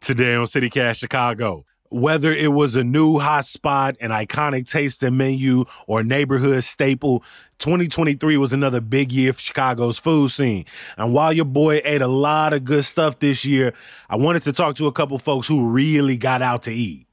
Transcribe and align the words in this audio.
today 0.00 0.34
on 0.34 0.46
CityCast 0.46 0.96
Chicago. 0.96 1.64
Whether 1.90 2.32
it 2.32 2.52
was 2.52 2.76
a 2.76 2.84
new 2.84 3.18
hot 3.18 3.44
spot, 3.44 3.96
an 4.00 4.10
iconic 4.10 4.70
tasting 4.70 5.16
menu, 5.16 5.64
or 5.88 6.04
neighborhood 6.04 6.62
staple, 6.62 7.24
2023 7.58 8.36
was 8.36 8.52
another 8.52 8.80
big 8.80 9.10
year 9.10 9.32
for 9.32 9.40
Chicago's 9.40 9.98
food 9.98 10.30
scene. 10.30 10.64
And 10.96 11.12
while 11.12 11.32
your 11.32 11.44
boy 11.44 11.80
ate 11.84 12.00
a 12.00 12.06
lot 12.06 12.52
of 12.52 12.64
good 12.64 12.84
stuff 12.84 13.18
this 13.18 13.44
year, 13.44 13.72
I 14.08 14.16
wanted 14.16 14.42
to 14.42 14.52
talk 14.52 14.76
to 14.76 14.86
a 14.86 14.92
couple 14.92 15.18
folks 15.18 15.48
who 15.48 15.68
really 15.68 16.16
got 16.16 16.42
out 16.42 16.62
to 16.64 16.72
eat. 16.72 17.06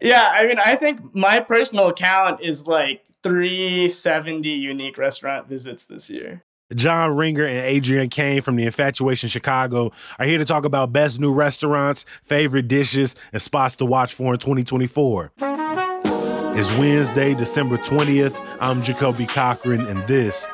Yeah, 0.00 0.28
I 0.30 0.46
mean, 0.46 0.58
I 0.58 0.76
think 0.76 1.14
my 1.14 1.40
personal 1.40 1.92
count 1.92 2.42
is 2.42 2.66
like 2.66 3.04
370 3.22 4.48
unique 4.48 4.98
restaurant 4.98 5.48
visits 5.48 5.86
this 5.86 6.08
year. 6.10 6.44
John 6.74 7.16
Ringor 7.16 7.48
and 7.48 7.64
Adrian 7.64 8.10
Kane 8.10 8.42
from 8.42 8.56
the 8.56 8.66
Infatuation 8.66 9.28
Chicago 9.28 9.90
are 10.18 10.26
here 10.26 10.38
to 10.38 10.44
talk 10.44 10.64
about 10.64 10.92
best 10.92 11.18
new 11.18 11.32
restaurants, 11.32 12.04
favorite 12.22 12.68
dishes, 12.68 13.16
and 13.32 13.40
spots 13.40 13.76
to 13.76 13.86
watch 13.86 14.12
for 14.12 14.34
in 14.34 14.38
2024. 14.38 15.32
It's 15.40 16.72
Wednesday, 16.76 17.34
December 17.34 17.78
20th. 17.78 18.38
I'm 18.60 18.82
Jacoby 18.82 19.26
Cochran, 19.26 19.86
and 19.86 20.06
this 20.06 20.46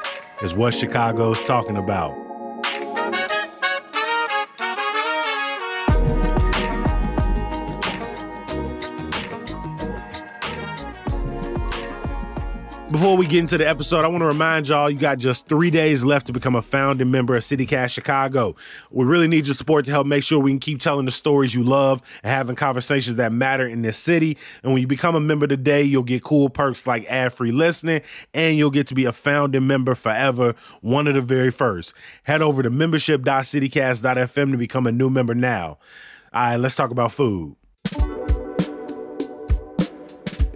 is 0.42 0.54
what 0.54 0.74
Chicago's 0.74 1.42
talking 1.44 1.76
about. 1.76 2.23
Before 12.94 13.16
we 13.16 13.26
get 13.26 13.40
into 13.40 13.58
the 13.58 13.68
episode, 13.68 14.04
I 14.04 14.06
want 14.06 14.22
to 14.22 14.26
remind 14.26 14.68
y'all 14.68 14.88
you 14.88 15.00
got 15.00 15.18
just 15.18 15.48
three 15.48 15.68
days 15.68 16.04
left 16.04 16.28
to 16.28 16.32
become 16.32 16.54
a 16.54 16.62
founding 16.62 17.10
member 17.10 17.34
of 17.34 17.42
CityCast 17.42 17.90
Chicago. 17.90 18.54
We 18.92 19.04
really 19.04 19.26
need 19.26 19.48
your 19.48 19.54
support 19.54 19.84
to 19.86 19.90
help 19.90 20.06
make 20.06 20.22
sure 20.22 20.38
we 20.38 20.52
can 20.52 20.60
keep 20.60 20.78
telling 20.78 21.04
the 21.04 21.10
stories 21.10 21.56
you 21.56 21.64
love 21.64 22.02
and 22.22 22.30
having 22.30 22.54
conversations 22.54 23.16
that 23.16 23.32
matter 23.32 23.66
in 23.66 23.82
this 23.82 23.98
city. 23.98 24.38
And 24.62 24.72
when 24.72 24.80
you 24.80 24.86
become 24.86 25.16
a 25.16 25.20
member 25.20 25.48
today, 25.48 25.82
you'll 25.82 26.04
get 26.04 26.22
cool 26.22 26.48
perks 26.48 26.86
like 26.86 27.04
ad 27.06 27.32
free 27.32 27.50
listening 27.50 28.00
and 28.32 28.56
you'll 28.56 28.70
get 28.70 28.86
to 28.86 28.94
be 28.94 29.06
a 29.06 29.12
founding 29.12 29.66
member 29.66 29.96
forever, 29.96 30.54
one 30.80 31.08
of 31.08 31.14
the 31.14 31.20
very 31.20 31.50
first. 31.50 31.94
Head 32.22 32.42
over 32.42 32.62
to 32.62 32.70
membership.citycast.fm 32.70 34.52
to 34.52 34.56
become 34.56 34.86
a 34.86 34.92
new 34.92 35.10
member 35.10 35.34
now. 35.34 35.78
All 36.32 36.42
right, 36.44 36.56
let's 36.58 36.76
talk 36.76 36.92
about 36.92 37.10
food. 37.10 37.56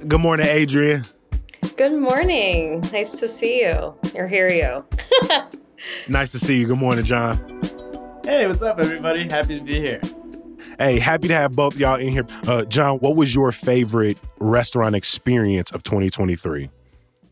Good 0.07 0.21
morning, 0.21 0.47
Adrian. 0.47 1.03
Good 1.79 1.95
morning. 1.95 2.81
Nice 2.93 3.21
to 3.21 3.29
see 3.29 3.61
you 3.61 3.95
or 4.17 4.27
hear 4.27 4.51
you. 4.51 4.85
nice 6.09 6.33
to 6.33 6.39
see 6.41 6.59
you. 6.59 6.67
Good 6.67 6.79
morning, 6.79 7.05
John. 7.05 7.39
Hey, 8.25 8.49
what's 8.49 8.63
up, 8.63 8.81
everybody? 8.81 9.29
Happy 9.29 9.57
to 9.57 9.65
be 9.65 9.79
here. 9.79 10.01
Hey, 10.81 10.99
happy 10.99 11.29
to 11.29 11.35
have 11.35 11.53
both 11.53 11.79
y'all 11.79 11.95
in 11.95 12.09
here. 12.09 12.27
Uh, 12.49 12.65
John, 12.65 12.99
what 12.99 13.15
was 13.15 13.33
your 13.33 13.53
favorite 13.53 14.19
restaurant 14.41 14.97
experience 14.97 15.71
of 15.71 15.85
2023? 15.85 16.69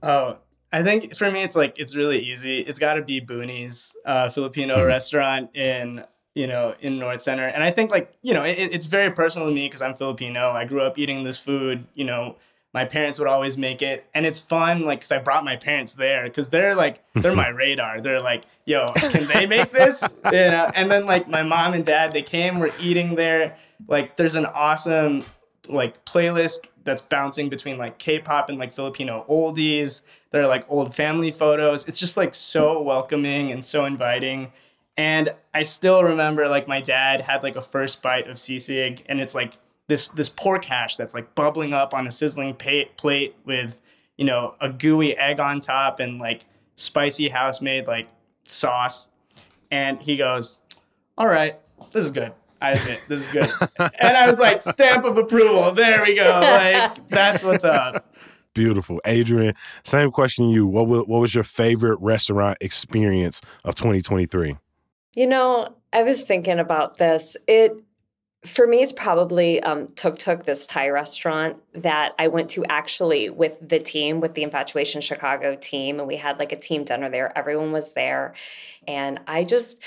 Oh, 0.05 0.39
I 0.73 0.85
think 0.85 1.17
for 1.17 1.29
me, 1.29 1.43
it's 1.43 1.57
like 1.57 1.77
it's 1.77 1.97
really 1.97 2.21
easy. 2.21 2.61
It's 2.61 2.79
got 2.79 2.95
to 2.95 3.03
be 3.03 3.21
Boonies, 3.21 3.97
uh, 4.05 4.29
Filipino 4.31 4.77
mm-hmm. 4.77 4.87
restaurant 4.87 5.57
in 5.57 6.05
you 6.37 6.47
know 6.47 6.77
in 6.79 7.01
North 7.01 7.23
Center, 7.23 7.47
and 7.47 7.65
I 7.65 7.73
think 7.73 7.91
like 7.91 8.15
you 8.23 8.33
know 8.33 8.45
it, 8.45 8.57
it's 8.57 8.87
very 8.87 9.11
personal 9.11 9.49
to 9.49 9.55
me 9.55 9.67
because 9.67 9.83
I'm 9.83 9.95
Filipino. 9.95 10.51
I 10.51 10.67
grew 10.67 10.83
up 10.83 11.01
eating 11.01 11.25
this 11.25 11.37
food, 11.37 11.85
you 11.95 12.05
know, 12.05 12.37
my 12.77 12.85
parents 12.85 13.19
would 13.19 13.27
always 13.27 13.57
make 13.57 13.81
it. 13.81 14.07
And 14.15 14.27
it's 14.27 14.39
fun 14.39 14.83
like 14.83 14.99
because 14.99 15.11
i 15.11 15.17
brought 15.17 15.45
my 15.45 15.57
parents 15.57 15.95
there 15.95 16.25
because 16.25 16.49
they're 16.49 16.75
like 16.75 17.03
they're 17.15 17.35
my 17.35 17.49
radar. 17.63 18.03
They're 18.03 18.21
like 18.21 18.45
yo 18.67 18.89
can 18.89 19.27
they 19.29 19.47
make 19.47 19.73
this? 19.73 20.05
You 20.27 20.51
know? 20.51 20.71
And 20.75 20.91
then 20.91 21.07
like 21.07 21.27
my 21.27 21.43
mom 21.43 21.73
and 21.73 21.87
dad 21.87 22.13
they 22.13 22.21
came 22.21 22.59
we're 22.59 22.73
eating 22.79 23.15
there. 23.15 23.57
Like 23.89 24.19
there's 24.19 24.35
an 24.35 24.45
awesome 24.45 25.25
like 25.71 26.05
playlist 26.05 26.59
that's 26.85 27.01
bouncing 27.01 27.49
between 27.49 27.79
like 27.79 27.97
k-pop 27.97 28.51
and 28.51 28.59
like 28.59 28.75
filipino 28.75 29.25
oldies. 29.27 30.03
They're 30.31 30.47
like 30.47 30.71
old 30.71 30.95
family 30.95 31.31
photos. 31.31 31.89
It's 31.89 31.99
just 31.99 32.19
like 32.19 32.35
so 32.35 32.83
welcoming 32.83 33.51
and 33.53 33.65
so 33.65 33.87
inviting. 33.87 34.53
And 34.99 35.35
i 35.55 35.63
still 35.63 36.05
remember 36.05 36.47
like 36.47 36.69
my 36.69 36.83
dad 36.83 37.23
had 37.23 37.43
like 37.43 37.57
a 37.57 37.63
first 37.63 38.03
bite 38.03 38.29
of 38.29 38.37
sisig 38.37 39.01
and 39.07 39.19
it's 39.19 39.35
like 39.35 39.57
this 39.89 40.09
this 40.09 40.29
pork 40.29 40.65
hash 40.65 40.97
that's 40.97 41.15
like 41.15 41.35
bubbling 41.35 41.73
up 41.73 41.95
on 41.95 42.07
a 42.07 42.13
sizzling 42.13 42.55
plate 42.55 43.35
with 43.45 43.81
you 44.17 44.25
know 44.25 44.55
a 44.61 44.69
gooey 44.69 45.17
egg 45.17 45.41
on 45.41 45.61
top 45.61 46.01
and 46.01 46.19
like 46.19 46.45
spicy 46.77 47.29
house 47.29 47.61
made 47.61 47.87
like 47.87 48.09
sauce. 48.45 49.09
And 49.71 50.01
he 50.01 50.17
goes 50.17 50.61
all 51.19 51.29
right 51.29 51.53
this 51.93 52.05
is 52.05 52.11
good. 52.11 52.33
I 52.61 52.73
admit 52.73 53.05
this 53.09 53.27
is 53.27 53.29
good. 53.29 53.51
And 54.01 54.17
i 54.17 54.27
was 54.27 54.39
like 54.39 54.63
stamp 54.63 55.05
of 55.05 55.19
approval. 55.19 55.73
There 55.73 56.03
we 56.03 56.15
go. 56.15 56.41
Like 56.43 57.09
that's 57.09 57.43
what's 57.43 57.65
up. 57.65 58.15
Beautiful. 58.55 59.01
Adrian 59.05 59.55
same 59.85 60.11
question 60.11 60.47
to 60.47 60.51
you. 60.51 60.67
What, 60.67 60.89
what 60.89 61.21
was 61.21 61.35
your 61.35 61.45
favorite 61.45 61.99
restaurant 62.01 62.59
experience 62.61 63.41
of 63.65 63.75
2023 63.75 64.57
you 65.17 65.27
know 65.27 65.75
i 65.93 66.03
was 66.03 66.23
thinking 66.23 66.61
about 66.61 66.99
this. 66.99 67.37
It 67.49 67.73
for 68.47 68.67
me, 68.67 68.83
it's 68.83 68.93
probably 68.93 69.61
um, 69.63 69.89
Tuk 69.89 70.19
Tuk, 70.19 70.45
this 70.45 70.67
Thai 70.67 70.89
restaurant 70.89 71.57
that 71.75 72.15
I 72.19 72.29
went 72.29 72.49
to 72.51 72.65
actually 72.67 73.29
with 73.29 73.57
the 73.67 73.79
team, 73.79 74.21
with 74.21 74.35
the 74.35 74.43
Infatuation 74.43 75.01
Chicago 75.01 75.57
team. 75.57 75.99
And 75.99 76.09
we 76.09 76.17
had 76.17 76.39
like 76.39 76.53
a 76.53 76.57
team 76.57 76.85
dinner 76.85 77.11
there. 77.11 77.37
Everyone 77.37 77.73
was 77.73 77.93
there. 77.93 78.35
And 78.87 79.21
I 79.27 79.45
just, 79.45 79.83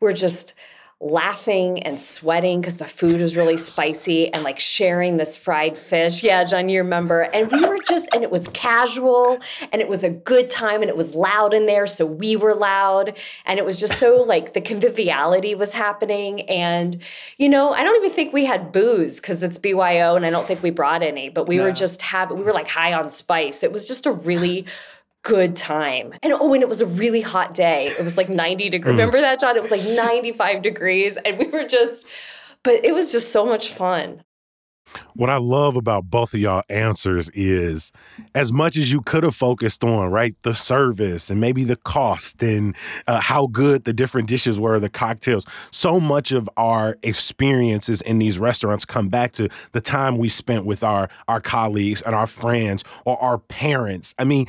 we're 0.00 0.12
just, 0.12 0.54
laughing 1.02 1.82
and 1.82 2.00
sweating 2.00 2.60
because 2.60 2.76
the 2.76 2.86
food 2.86 3.20
was 3.20 3.36
really 3.36 3.56
spicy 3.56 4.32
and 4.32 4.44
like 4.44 4.60
sharing 4.60 5.16
this 5.16 5.36
fried 5.36 5.76
fish. 5.76 6.22
Yeah, 6.22 6.44
John, 6.44 6.68
you 6.68 6.80
remember. 6.80 7.22
And 7.22 7.50
we 7.50 7.60
were 7.66 7.78
just, 7.78 8.08
and 8.14 8.22
it 8.22 8.30
was 8.30 8.46
casual 8.48 9.38
and 9.72 9.82
it 9.82 9.88
was 9.88 10.04
a 10.04 10.10
good 10.10 10.48
time 10.48 10.80
and 10.80 10.88
it 10.88 10.96
was 10.96 11.16
loud 11.16 11.54
in 11.54 11.66
there. 11.66 11.88
So 11.88 12.06
we 12.06 12.36
were 12.36 12.54
loud 12.54 13.18
and 13.44 13.58
it 13.58 13.64
was 13.64 13.80
just 13.80 13.98
so 13.98 14.22
like 14.22 14.54
the 14.54 14.60
conviviality 14.60 15.56
was 15.56 15.72
happening. 15.72 16.42
And, 16.42 17.02
you 17.36 17.48
know, 17.48 17.72
I 17.72 17.82
don't 17.82 17.96
even 17.96 18.14
think 18.14 18.32
we 18.32 18.44
had 18.44 18.70
booze 18.70 19.20
because 19.20 19.42
it's 19.42 19.58
BYO 19.58 20.14
and 20.14 20.24
I 20.24 20.30
don't 20.30 20.46
think 20.46 20.62
we 20.62 20.70
brought 20.70 21.02
any, 21.02 21.30
but 21.30 21.48
we 21.48 21.56
no. 21.56 21.64
were 21.64 21.72
just 21.72 22.00
having, 22.00 22.38
we 22.38 22.44
were 22.44 22.52
like 22.52 22.68
high 22.68 22.92
on 22.92 23.10
spice. 23.10 23.64
It 23.64 23.72
was 23.72 23.88
just 23.88 24.06
a 24.06 24.12
really 24.12 24.66
good 25.22 25.56
time. 25.56 26.12
And 26.22 26.32
oh, 26.32 26.52
and 26.52 26.62
it 26.62 26.68
was 26.68 26.80
a 26.80 26.86
really 26.86 27.20
hot 27.20 27.54
day. 27.54 27.86
It 27.86 28.04
was 28.04 28.16
like 28.16 28.28
90 28.28 28.68
degrees. 28.70 28.94
Mm. 28.94 28.98
Remember 28.98 29.20
that, 29.20 29.40
John? 29.40 29.56
It 29.56 29.62
was 29.62 29.70
like 29.70 29.84
95 29.84 30.62
degrees. 30.62 31.16
And 31.24 31.38
we 31.38 31.46
were 31.46 31.66
just, 31.66 32.06
but 32.62 32.84
it 32.84 32.92
was 32.92 33.12
just 33.12 33.32
so 33.32 33.46
much 33.46 33.70
fun. 33.70 34.22
What 35.14 35.30
I 35.30 35.36
love 35.36 35.76
about 35.76 36.04
both 36.04 36.34
of 36.34 36.40
y'all 36.40 36.62
answers 36.68 37.30
is 37.34 37.92
as 38.34 38.52
much 38.52 38.76
as 38.76 38.92
you 38.92 39.00
could 39.00 39.22
have 39.22 39.34
focused 39.34 39.84
on, 39.84 40.10
right, 40.10 40.34
the 40.42 40.54
service 40.54 41.30
and 41.30 41.40
maybe 41.40 41.64
the 41.64 41.76
cost 41.76 42.42
and 42.42 42.74
uh, 43.06 43.20
how 43.20 43.46
good 43.46 43.84
the 43.84 43.92
different 43.92 44.28
dishes 44.28 44.58
were, 44.58 44.78
the 44.80 44.90
cocktails, 44.90 45.46
so 45.70 45.98
much 45.98 46.32
of 46.32 46.48
our 46.56 46.96
experiences 47.02 48.02
in 48.02 48.18
these 48.18 48.38
restaurants 48.38 48.84
come 48.84 49.08
back 49.08 49.32
to 49.32 49.48
the 49.72 49.80
time 49.80 50.18
we 50.18 50.28
spent 50.28 50.66
with 50.66 50.82
our, 50.82 51.08
our 51.28 51.40
colleagues 51.40 52.02
and 52.02 52.14
our 52.14 52.26
friends 52.26 52.84
or 53.06 53.18
our 53.22 53.38
parents. 53.38 54.14
I 54.18 54.24
mean, 54.24 54.46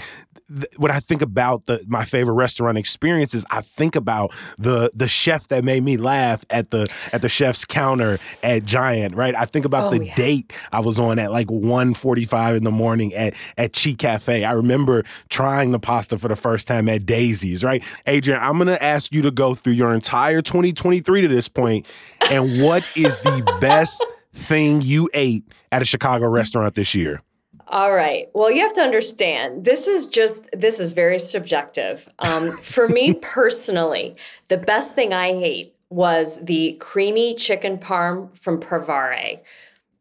th- 0.48 0.66
when 0.78 0.92
I 0.92 1.00
think 1.00 1.22
about 1.22 1.66
the 1.66 1.84
my 1.88 2.06
favorite 2.06 2.36
restaurant 2.36 2.78
experiences, 2.78 3.46
I 3.50 3.62
think 3.62 3.96
about 3.96 4.31
the 4.58 4.92
the 4.94 5.08
chef 5.08 5.48
that 5.50 5.64
made 5.64 5.84
me 5.84 5.98
laugh 5.98 6.46
at 6.50 6.72
the 6.72 6.90
at 7.12 7.22
the 7.22 7.30
chef's 7.30 7.66
counter 7.66 8.20
at 8.42 8.66
Giant, 8.66 9.16
right? 9.16 9.36
I 9.36 9.46
think 9.46 9.66
about 9.66 9.94
oh, 9.94 9.98
the 9.98 10.06
yeah. 10.06 10.16
date 10.16 10.53
I 10.72 10.80
was 10.80 11.00
on 11.00 11.20
at 11.20 11.32
like 11.32 11.48
1:45 11.48 12.58
in 12.58 12.64
the 12.64 12.72
morning 12.72 13.14
at 13.14 13.34
at 13.58 13.74
Chi 13.74 13.94
Cafe. 13.94 14.44
I 14.44 14.53
remember 14.53 15.03
trying 15.30 15.72
the 15.72 15.80
pasta 15.80 16.18
for 16.18 16.28
the 16.28 16.36
first 16.36 16.68
time 16.68 16.90
at 16.90 17.06
Daisy's, 17.06 17.64
right? 17.64 17.84
Adrian, 18.08 18.40
I'm 18.42 18.58
going 18.58 18.68
to 18.68 18.82
ask 18.82 19.12
you 19.12 19.22
to 19.24 19.32
go 19.32 19.56
through 19.56 19.74
your 19.74 19.94
entire 19.94 20.42
2023 20.42 21.22
to 21.22 21.28
this 21.28 21.48
point 21.48 21.90
and 22.29 22.62
what 22.62 22.85
is 22.96 23.17
the 23.20 23.58
best 23.62 24.06
thing 24.34 24.82
you 24.82 25.09
ate 25.14 25.44
at 25.72 25.82
a 25.82 25.85
Chicago 25.85 26.28
restaurant 26.28 26.76
this 26.76 26.96
year? 26.96 27.22
All 27.68 27.94
right. 27.94 28.30
Well, 28.34 28.52
you 28.52 28.62
have 28.62 28.74
to 28.74 28.82
understand 28.82 29.64
this 29.64 29.88
is 29.88 30.08
just 30.08 30.50
this 30.54 30.80
is 30.80 30.92
very 30.92 31.20
subjective. 31.20 32.08
Um, 32.20 32.52
for 32.58 32.88
me 32.88 33.14
personally, 33.22 34.16
the 34.50 34.58
best 34.58 34.96
thing 34.96 35.14
I 35.14 35.30
hate 35.30 35.76
was 35.90 36.44
the 36.44 36.74
creamy 36.80 37.36
chicken 37.36 37.78
parm 37.78 38.36
from 38.38 38.60
Provare. 38.60 39.40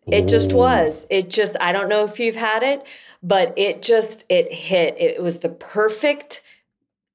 It 0.06 0.26
just 0.26 0.52
was. 0.52 1.06
It 1.10 1.30
just 1.30 1.56
I 1.60 1.70
don't 1.70 1.88
know 1.88 2.04
if 2.04 2.18
you've 2.18 2.34
had 2.34 2.64
it, 2.64 2.84
but 3.22 3.54
it 3.56 3.82
just 3.82 4.24
it 4.28 4.52
hit. 4.52 4.96
It 4.98 5.22
was 5.22 5.40
the 5.40 5.48
perfect 5.48 6.42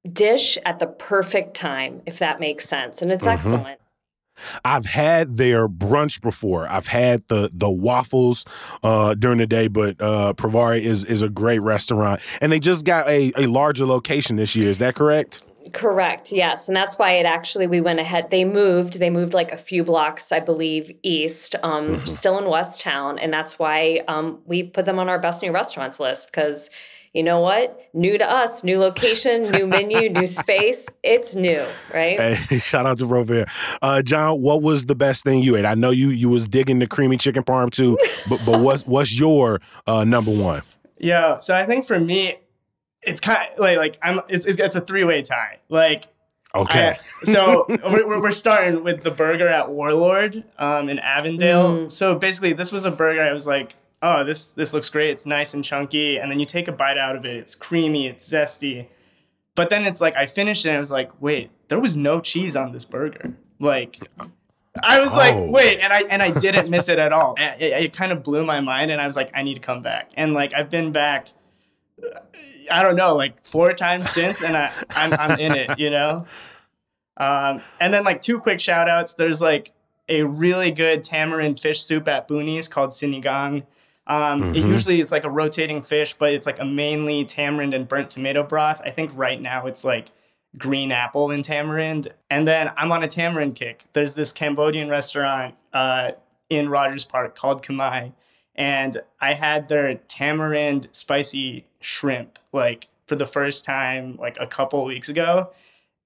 dish 0.09 0.57
at 0.65 0.79
the 0.79 0.87
perfect 0.87 1.53
time, 1.53 2.01
if 2.05 2.19
that 2.19 2.39
makes 2.39 2.69
sense, 2.69 3.01
and 3.01 3.11
it's 3.11 3.25
mm-hmm. 3.25 3.47
excellent. 3.47 3.81
I've 4.63 4.85
had 4.85 5.37
their 5.37 5.67
brunch 5.67 6.21
before. 6.21 6.67
I've 6.69 6.87
had 6.87 7.27
the 7.27 7.49
the 7.53 7.69
waffles 7.69 8.45
uh, 8.83 9.13
during 9.15 9.37
the 9.37 9.47
day, 9.47 9.67
but 9.67 10.01
uh, 10.01 10.33
Provare 10.33 10.81
is 10.81 11.05
is 11.05 11.21
a 11.21 11.29
great 11.29 11.59
restaurant, 11.59 12.21
and 12.41 12.51
they 12.51 12.59
just 12.59 12.85
got 12.85 13.07
a, 13.07 13.31
a 13.37 13.47
larger 13.47 13.85
location 13.85 14.35
this 14.35 14.55
year. 14.55 14.69
Is 14.69 14.79
that 14.79 14.95
correct? 14.95 15.41
Correct. 15.73 16.31
Yes, 16.31 16.67
and 16.67 16.75
that's 16.75 16.97
why 16.97 17.11
it 17.13 17.25
actually 17.25 17.67
we 17.67 17.81
went 17.81 17.99
ahead. 17.99 18.29
They 18.31 18.45
moved. 18.45 18.99
They 18.99 19.09
moved 19.09 19.33
like 19.33 19.51
a 19.51 19.57
few 19.57 19.83
blocks, 19.83 20.31
I 20.31 20.39
believe, 20.39 20.91
east. 21.03 21.55
Um, 21.63 21.95
mm-hmm. 21.95 22.05
Still 22.05 22.37
in 22.37 22.49
West 22.49 22.81
Town, 22.81 23.19
and 23.19 23.33
that's 23.33 23.59
why 23.59 24.01
um, 24.07 24.39
we 24.45 24.63
put 24.63 24.85
them 24.85 24.99
on 24.99 25.09
our 25.09 25.19
best 25.19 25.43
new 25.43 25.51
restaurants 25.51 25.99
list 25.99 26.31
because 26.31 26.69
you 27.17 27.23
know 27.23 27.39
what? 27.39 27.89
New 27.95 28.19
to 28.19 28.29
us, 28.29 28.63
new 28.63 28.77
location, 28.77 29.49
new 29.51 29.65
menu, 29.75 30.07
new 30.07 30.27
space. 30.27 30.87
It's 31.01 31.33
new, 31.33 31.65
right? 31.91 32.19
Hey, 32.19 32.59
shout 32.59 32.85
out 32.85 32.99
to 32.99 33.07
Robert. 33.07 33.49
Uh, 33.81 34.03
John, 34.03 34.39
what 34.39 34.61
was 34.61 34.85
the 34.85 34.93
best 34.93 35.23
thing 35.23 35.41
you 35.41 35.55
ate? 35.55 35.65
I 35.65 35.73
know 35.73 35.89
you 35.89 36.09
you 36.09 36.29
was 36.29 36.47
digging 36.47 36.77
the 36.77 36.85
creamy 36.85 37.17
chicken 37.17 37.41
parm 37.41 37.71
too, 37.71 37.97
but 38.29 38.39
but 38.45 38.61
what's 38.61 38.85
what's 38.85 39.17
your 39.17 39.59
uh, 39.87 40.03
number 40.03 40.29
one? 40.29 40.61
Yeah, 40.99 41.39
so 41.39 41.55
I 41.55 41.65
think 41.65 41.85
for 41.85 41.99
me, 41.99 42.35
it's 43.01 43.19
kind 43.19 43.51
of 43.51 43.57
like 43.57 43.77
like 43.79 43.97
I'm 44.03 44.21
it's 44.29 44.45
it's, 44.45 44.59
it's 44.59 44.75
a 44.75 44.81
three 44.81 45.03
way 45.03 45.23
tie. 45.23 45.57
Like 45.69 46.05
Okay. 46.53 46.97
I, 46.97 47.25
so 47.25 47.65
we're, 47.67 48.21
we're 48.21 48.31
starting 48.31 48.83
with 48.83 49.01
the 49.01 49.11
burger 49.11 49.47
at 49.47 49.69
Warlord 49.69 50.43
um, 50.57 50.87
in 50.87 50.97
Avondale. 50.99 51.73
Mm. 51.73 51.91
So 51.91 52.15
basically, 52.15 52.53
this 52.53 52.71
was 52.71 52.85
a 52.85 52.91
burger. 52.91 53.21
I 53.21 53.33
was 53.33 53.45
like, 53.45 53.75
oh, 54.01 54.23
this 54.23 54.51
this 54.51 54.73
looks 54.73 54.89
great. 54.89 55.11
It's 55.11 55.25
nice 55.25 55.53
and 55.53 55.63
chunky. 55.63 56.17
And 56.17 56.31
then 56.31 56.39
you 56.39 56.45
take 56.45 56.67
a 56.67 56.71
bite 56.71 56.97
out 56.97 57.15
of 57.15 57.25
it. 57.25 57.35
It's 57.35 57.55
creamy. 57.55 58.07
It's 58.07 58.27
zesty. 58.27 58.87
But 59.55 59.69
then 59.69 59.85
it's 59.85 60.01
like 60.01 60.15
I 60.15 60.25
finished 60.27 60.65
it 60.65 60.69
and 60.69 60.77
I 60.77 60.79
was 60.79 60.91
like, 60.91 61.11
wait, 61.19 61.49
there 61.67 61.79
was 61.79 61.97
no 61.97 62.21
cheese 62.21 62.55
on 62.55 62.71
this 62.71 62.85
burger. 62.85 63.33
Like 63.59 63.99
I 64.83 64.99
was 64.99 65.13
oh. 65.13 65.17
like, 65.17 65.35
wait, 65.51 65.79
and 65.79 65.91
I 65.91 66.01
and 66.03 66.21
I 66.21 66.31
didn't 66.31 66.69
miss 66.69 66.89
it 66.89 66.99
at 66.99 67.11
all. 67.11 67.35
It, 67.37 67.61
it, 67.61 67.93
kind 67.93 68.11
of 68.11 68.23
blew 68.23 68.45
my 68.45 68.59
mind, 68.59 68.91
and 68.91 69.01
I 69.01 69.07
was 69.07 69.15
like, 69.15 69.31
I 69.33 69.43
need 69.43 69.55
to 69.55 69.59
come 69.59 69.81
back. 69.81 70.11
And 70.15 70.33
like 70.33 70.53
I've 70.53 70.69
been 70.69 70.91
back, 70.91 71.29
I 72.69 72.83
don't 72.83 72.95
know, 72.95 73.15
like 73.15 73.43
four 73.43 73.73
times 73.73 74.09
since, 74.09 74.43
and 74.43 74.55
I 74.55 74.71
I'm, 74.91 75.13
I'm 75.13 75.39
in 75.39 75.53
it, 75.53 75.79
you 75.79 75.89
know. 75.89 76.25
Um, 77.17 77.61
and 77.79 77.93
then 77.93 78.03
like 78.03 78.21
two 78.21 78.39
quick 78.39 78.59
shout 78.59 78.89
outs. 78.89 79.15
There's 79.15 79.41
like 79.41 79.71
a 80.07 80.23
really 80.23 80.71
good 80.71 81.03
tamarind 81.03 81.59
fish 81.59 81.81
soup 81.81 82.07
at 82.07 82.27
Boonies 82.27 82.69
called 82.69 82.91
Sinigang. 82.91 83.65
Um, 84.07 84.41
mm-hmm. 84.41 84.55
It 84.55 84.65
usually 84.65 85.01
is 85.01 85.11
like 85.11 85.25
a 85.25 85.29
rotating 85.29 85.81
fish, 85.81 86.13
but 86.13 86.33
it's 86.33 86.45
like 86.45 86.59
a 86.59 86.65
mainly 86.65 87.25
tamarind 87.25 87.73
and 87.73 87.87
burnt 87.87 88.09
tomato 88.09 88.41
broth. 88.41 88.81
I 88.83 88.89
think 88.89 89.11
right 89.13 89.39
now 89.39 89.65
it's 89.65 89.83
like 89.83 90.07
green 90.57 90.91
apple 90.91 91.29
and 91.29 91.43
tamarind. 91.43 92.13
And 92.29 92.47
then 92.47 92.71
I'm 92.77 92.91
on 92.91 93.03
a 93.03 93.07
tamarind 93.07 93.55
kick. 93.55 93.83
There's 93.93 94.15
this 94.15 94.31
Cambodian 94.31 94.89
restaurant 94.89 95.55
uh, 95.73 96.11
in 96.49 96.69
Rogers 96.69 97.03
Park 97.03 97.37
called 97.37 97.63
Khmai. 97.63 98.13
And 98.55 99.01
I 99.19 99.33
had 99.33 99.67
their 99.67 99.95
tamarind 99.95 100.87
spicy 100.91 101.65
shrimp 101.79 102.39
like 102.53 102.87
for 103.05 103.15
the 103.15 103.27
first 103.27 103.65
time 103.65 104.17
like 104.17 104.37
a 104.39 104.47
couple 104.47 104.83
weeks 104.85 105.09
ago. 105.09 105.51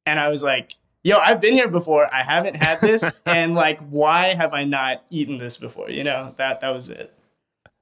And 0.05 0.19
I 0.19 0.27
was 0.29 0.43
like, 0.43 0.73
yo, 1.03 1.17
I've 1.17 1.39
been 1.39 1.53
here 1.53 1.67
before. 1.67 2.13
I 2.13 2.23
haven't 2.23 2.55
had 2.55 2.81
this. 2.81 3.09
and 3.25 3.55
like, 3.55 3.79
why 3.89 4.33
have 4.33 4.53
I 4.53 4.63
not 4.63 5.03
eaten 5.09 5.37
this 5.37 5.57
before? 5.57 5.89
You 5.89 6.03
know, 6.03 6.33
that 6.37 6.61
that 6.61 6.73
was 6.73 6.89
it. 6.89 7.13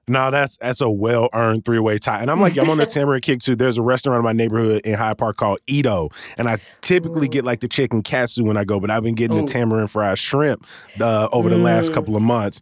No, 0.10 0.32
that's 0.32 0.58
that's 0.58 0.82
a 0.82 0.90
well 0.90 1.30
earned 1.34 1.66
three 1.66 1.78
way 1.78 2.00
tie. 2.00 2.20
And 2.20 2.32
I'm 2.32 2.42
like, 2.42 2.58
I'm 2.58 2.70
on 2.70 2.80
the 2.80 2.86
tamarind 2.88 3.22
kick 3.22 3.42
too. 3.42 3.56
There's 3.56 3.78
a 3.78 3.84
restaurant 3.84 4.18
in 4.18 4.24
my 4.24 4.34
neighborhood 4.34 4.82
in 4.84 4.96
Hyde 4.96 5.20
Park 5.20 5.38
called 5.38 5.60
Ito, 5.68 6.10
and 6.38 6.50
I 6.50 6.58
typically 6.82 7.28
Ooh. 7.28 7.32
get 7.32 7.46
like 7.46 7.60
the 7.60 7.68
chicken 7.68 8.02
katsu 8.02 8.44
when 8.44 8.58
I 8.58 8.64
go, 8.64 8.80
but 8.80 8.90
I've 8.90 9.04
been 9.04 9.16
getting 9.16 9.38
Ooh. 9.38 9.42
the 9.42 9.48
tamarind 9.48 9.92
fried 9.92 10.18
shrimp 10.18 10.66
uh, 11.00 11.30
over 11.32 11.50
the 11.50 11.56
mm. 11.56 11.64
last 11.64 11.94
couple 11.94 12.16
of 12.16 12.24
months. 12.24 12.60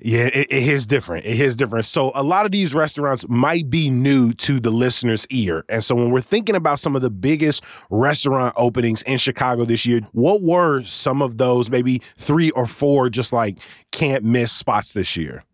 Yeah, 0.00 0.26
it, 0.26 0.48
it 0.50 0.68
is 0.68 0.86
different. 0.86 1.24
It 1.24 1.40
is 1.40 1.56
different. 1.56 1.86
So 1.86 2.12
a 2.14 2.22
lot 2.22 2.46
of 2.46 2.52
these 2.52 2.74
restaurants 2.74 3.26
might 3.28 3.70
be 3.70 3.90
new 3.90 4.32
to 4.34 4.60
the 4.60 4.70
listener's 4.70 5.26
ear. 5.30 5.64
And 5.68 5.82
so 5.82 5.94
when 5.94 6.10
we're 6.10 6.20
thinking 6.20 6.54
about 6.54 6.78
some 6.78 6.94
of 6.94 7.02
the 7.02 7.10
biggest 7.10 7.62
restaurant 7.90 8.54
openings 8.56 9.02
in 9.02 9.18
Chicago 9.18 9.64
this 9.64 9.86
year, 9.86 10.00
what 10.12 10.42
were 10.42 10.82
some 10.82 11.22
of 11.22 11.38
those 11.38 11.70
maybe 11.70 12.02
three 12.18 12.50
or 12.50 12.66
four 12.66 13.08
just 13.08 13.32
like 13.32 13.58
can't 13.92 14.24
miss 14.24 14.52
spots 14.52 14.92
this 14.92 15.16
year? 15.16 15.44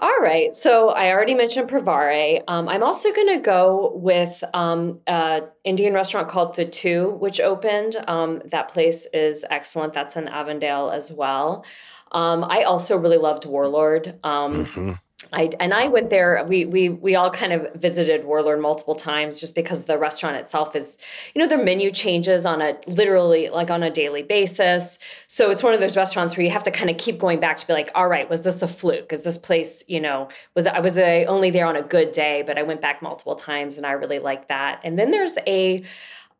All 0.00 0.18
right. 0.22 0.54
So 0.54 0.88
I 0.88 1.12
already 1.12 1.34
mentioned 1.34 1.68
Provare. 1.68 2.42
Um, 2.48 2.70
I'm 2.70 2.82
also 2.82 3.12
going 3.12 3.36
to 3.36 3.40
go 3.40 3.92
with 3.94 4.42
um, 4.54 4.98
an 5.06 5.42
Indian 5.62 5.92
restaurant 5.92 6.28
called 6.28 6.56
Thattu, 6.56 7.18
which 7.18 7.38
opened. 7.38 7.96
Um, 8.08 8.40
that 8.46 8.68
place 8.68 9.06
is 9.12 9.44
excellent. 9.50 9.92
That's 9.92 10.16
in 10.16 10.26
Avondale 10.26 10.90
as 10.90 11.12
well. 11.12 11.66
Um, 12.12 12.44
I 12.44 12.62
also 12.62 12.96
really 12.96 13.18
loved 13.18 13.44
Warlord. 13.44 14.18
Um, 14.24 14.64
mm-hmm. 14.64 14.92
I 15.32 15.50
and 15.60 15.74
I 15.74 15.88
went 15.88 16.10
there. 16.10 16.44
We 16.48 16.64
we 16.64 16.88
we 16.88 17.14
all 17.14 17.30
kind 17.30 17.52
of 17.52 17.72
visited 17.74 18.24
Warlord 18.24 18.60
multiple 18.60 18.94
times 18.94 19.40
just 19.40 19.54
because 19.54 19.84
the 19.84 19.98
restaurant 19.98 20.36
itself 20.36 20.74
is, 20.74 20.98
you 21.34 21.40
know, 21.40 21.48
their 21.48 21.62
menu 21.62 21.90
changes 21.90 22.46
on 22.46 22.62
a 22.62 22.76
literally 22.86 23.48
like 23.48 23.70
on 23.70 23.82
a 23.82 23.90
daily 23.90 24.22
basis. 24.22 24.98
So 25.28 25.50
it's 25.50 25.62
one 25.62 25.74
of 25.74 25.80
those 25.80 25.96
restaurants 25.96 26.36
where 26.36 26.44
you 26.44 26.50
have 26.50 26.62
to 26.64 26.70
kind 26.70 26.90
of 26.90 26.96
keep 26.96 27.18
going 27.18 27.40
back 27.40 27.58
to 27.58 27.66
be 27.66 27.72
like, 27.72 27.90
all 27.94 28.08
right, 28.08 28.28
was 28.28 28.42
this 28.42 28.62
a 28.62 28.68
fluke? 28.68 29.12
Is 29.12 29.22
this 29.22 29.38
place, 29.38 29.84
you 29.86 30.00
know, 30.00 30.28
was 30.54 30.66
I 30.66 30.80
was 30.80 30.98
a, 30.98 31.26
only 31.26 31.50
there 31.50 31.66
on 31.66 31.76
a 31.76 31.82
good 31.82 32.12
day, 32.12 32.42
but 32.46 32.58
I 32.58 32.62
went 32.62 32.80
back 32.80 33.02
multiple 33.02 33.34
times 33.34 33.76
and 33.76 33.86
I 33.86 33.92
really 33.92 34.18
liked 34.18 34.48
that. 34.48 34.80
And 34.84 34.98
then 34.98 35.10
there's 35.10 35.38
a 35.46 35.82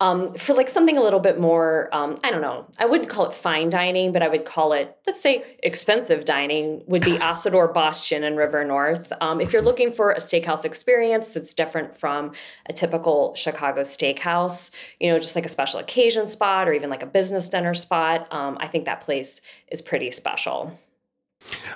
um, 0.00 0.32
for 0.34 0.54
like 0.54 0.68
something 0.68 0.96
a 0.96 1.02
little 1.02 1.20
bit 1.20 1.38
more, 1.38 1.90
um, 1.92 2.18
I 2.24 2.30
don't 2.30 2.40
know, 2.40 2.66
I 2.78 2.86
wouldn't 2.86 3.10
call 3.10 3.26
it 3.26 3.34
fine 3.34 3.68
dining, 3.68 4.12
but 4.12 4.22
I 4.22 4.28
would 4.28 4.46
call 4.46 4.72
it, 4.72 4.96
let's 5.06 5.20
say, 5.20 5.44
expensive 5.62 6.24
dining 6.24 6.82
would 6.86 7.02
be 7.02 7.12
Asador 7.18 7.72
Bastian 7.72 8.24
and 8.24 8.36
River 8.38 8.64
North. 8.64 9.12
Um, 9.20 9.40
if 9.40 9.52
you're 9.52 9.62
looking 9.62 9.92
for 9.92 10.12
a 10.12 10.18
steakhouse 10.18 10.64
experience 10.64 11.28
that's 11.28 11.52
different 11.52 11.94
from 11.94 12.32
a 12.66 12.72
typical 12.72 13.34
Chicago 13.34 13.82
steakhouse, 13.82 14.70
you 14.98 15.10
know, 15.10 15.18
just 15.18 15.36
like 15.36 15.44
a 15.44 15.50
special 15.50 15.80
occasion 15.80 16.26
spot 16.26 16.66
or 16.66 16.72
even 16.72 16.88
like 16.88 17.02
a 17.02 17.06
business 17.06 17.50
dinner 17.50 17.74
spot, 17.74 18.26
um, 18.32 18.56
I 18.58 18.68
think 18.68 18.86
that 18.86 19.02
place 19.02 19.42
is 19.70 19.82
pretty 19.82 20.10
special. 20.10 20.78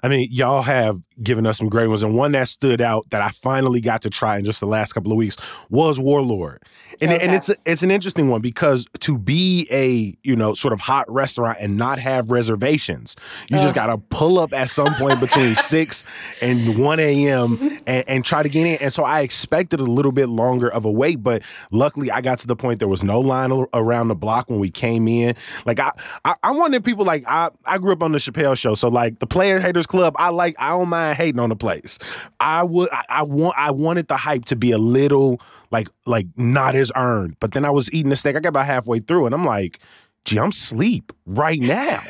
I 0.02 0.08
mean, 0.08 0.28
y'all 0.30 0.62
have 0.62 1.00
given 1.22 1.46
us 1.46 1.58
some 1.58 1.68
great 1.68 1.86
ones, 1.88 2.02
and 2.02 2.16
one 2.16 2.32
that 2.32 2.48
stood 2.48 2.80
out 2.80 3.08
that 3.10 3.22
I 3.22 3.30
finally 3.30 3.80
got 3.80 4.02
to 4.02 4.10
try 4.10 4.38
in 4.38 4.44
just 4.44 4.60
the 4.60 4.66
last 4.66 4.92
couple 4.92 5.12
of 5.12 5.18
weeks 5.18 5.36
was 5.70 5.98
Warlord, 5.98 6.62
and 7.00 7.10
okay. 7.10 7.24
and 7.24 7.34
it's 7.34 7.48
a, 7.48 7.56
it's 7.64 7.82
an 7.82 7.90
interesting 7.90 8.28
one 8.28 8.40
because 8.40 8.86
to 9.00 9.16
be 9.16 9.66
a 9.70 10.16
you 10.22 10.36
know 10.36 10.54
sort 10.54 10.72
of 10.72 10.80
hot 10.80 11.10
restaurant 11.10 11.58
and 11.60 11.76
not 11.76 11.98
have 11.98 12.30
reservations, 12.30 13.16
you 13.48 13.56
uh. 13.56 13.62
just 13.62 13.74
got 13.74 13.86
to 13.86 13.98
pull 13.98 14.38
up 14.38 14.52
at 14.52 14.70
some 14.70 14.94
point 14.96 15.20
between 15.20 15.54
six 15.54 16.04
and 16.40 16.78
one 16.78 17.00
a.m. 17.00 17.58
And, 17.86 18.08
and 18.08 18.24
try 18.24 18.42
to 18.42 18.48
get 18.48 18.66
in. 18.66 18.76
And 18.76 18.92
so 18.92 19.04
I 19.04 19.20
expected 19.20 19.80
a 19.80 19.84
little 19.84 20.12
bit 20.12 20.28
longer 20.28 20.70
of 20.70 20.84
a 20.84 20.90
wait, 20.90 21.22
but 21.22 21.42
luckily 21.70 22.10
I 22.10 22.20
got 22.20 22.38
to 22.40 22.46
the 22.46 22.56
point 22.56 22.78
there 22.78 22.88
was 22.88 23.02
no 23.02 23.20
line 23.20 23.52
around 23.72 24.08
the 24.08 24.14
block 24.14 24.48
when 24.50 24.58
we 24.58 24.70
came 24.70 25.08
in. 25.08 25.34
Like 25.64 25.78
I 25.78 25.90
I, 26.24 26.34
I 26.42 26.50
wanted 26.52 26.84
people 26.84 27.04
like 27.04 27.24
I 27.26 27.50
I 27.64 27.78
grew 27.78 27.92
up 27.92 28.02
on 28.02 28.12
the 28.12 28.18
Chappelle 28.18 28.56
show, 28.56 28.74
so 28.74 28.88
like 28.88 29.18
the 29.18 29.26
player 29.54 29.66
haters 29.66 29.86
club, 29.86 30.14
I 30.18 30.30
like 30.30 30.54
I 30.58 30.70
don't 30.70 30.88
mind 30.88 31.16
hating 31.16 31.40
on 31.40 31.48
the 31.48 31.56
place. 31.56 31.98
I 32.40 32.62
would 32.62 32.88
I, 32.92 33.04
I 33.08 33.22
want 33.22 33.54
I 33.56 33.70
wanted 33.70 34.08
the 34.08 34.16
hype 34.16 34.44
to 34.46 34.56
be 34.56 34.72
a 34.72 34.78
little 34.78 35.40
like 35.70 35.88
like 36.06 36.26
not 36.36 36.74
as 36.74 36.90
earned. 36.96 37.36
But 37.40 37.52
then 37.52 37.64
I 37.64 37.70
was 37.70 37.92
eating 37.92 38.10
the 38.10 38.16
steak. 38.16 38.36
I 38.36 38.40
got 38.40 38.50
about 38.50 38.66
halfway 38.66 38.98
through 38.98 39.26
and 39.26 39.34
I'm 39.34 39.44
like, 39.44 39.78
gee, 40.24 40.38
I'm 40.38 40.52
sleep 40.52 41.12
right 41.26 41.60
now. 41.60 42.00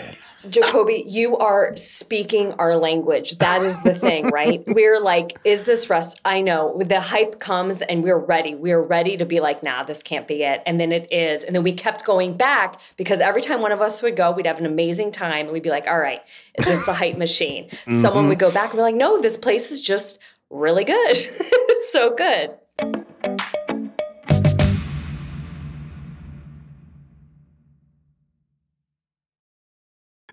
Jacoby, 0.51 1.05
you 1.07 1.37
are 1.39 1.77
speaking 1.77 2.53
our 2.55 2.77
language. 2.77 3.39
That 3.39 3.63
is 3.63 3.81
the 3.83 3.95
thing, 3.95 4.29
right? 4.29 4.63
We're 4.67 5.01
like, 5.01 5.37
is 5.45 5.65
this 5.65 5.91
rest? 5.91 6.21
I 6.25 6.41
know 6.41 6.81
the 6.85 7.01
hype 7.01 7.41
comes 7.41 7.83
and 7.83 8.03
we're 8.03 8.19
ready. 8.19 8.55
We're 8.55 8.83
ready 8.83 9.17
to 9.17 9.25
be 9.25 9.41
like, 9.41 9.63
nah, 9.63 9.83
this 9.85 10.03
can't 10.03 10.27
be 10.27 10.43
it. 10.43 10.63
And 10.67 10.81
then 10.81 10.93
it 10.93 11.13
is. 11.13 11.45
And 11.45 11.55
then 11.55 11.63
we 11.63 11.73
kept 11.73 12.05
going 12.05 12.37
back 12.37 12.81
because 12.97 13.21
every 13.21 13.43
time 13.43 13.61
one 13.61 13.73
of 13.73 13.81
us 13.81 14.03
would 14.03 14.17
go, 14.17 14.33
we'd 14.33 14.47
have 14.47 14.59
an 14.59 14.67
amazing 14.67 15.13
time 15.13 15.47
and 15.47 15.53
we'd 15.53 15.63
be 15.63 15.71
like, 15.71 15.87
all 15.87 15.99
right, 15.99 16.23
is 16.57 16.67
this 16.67 16.85
the 16.85 16.95
hype 16.95 17.17
machine? 17.17 17.69
Mm-hmm. 17.69 18.01
Someone 18.01 18.29
would 18.29 18.39
go 18.39 18.51
back 18.51 18.71
and 18.71 18.79
be 18.79 18.83
like, 18.83 18.95
no, 18.95 19.21
this 19.21 19.37
place 19.37 19.71
is 19.71 19.81
just 19.81 20.19
really 20.51 20.85
good. 20.85 21.31
so 21.91 22.15
good. 22.15 22.55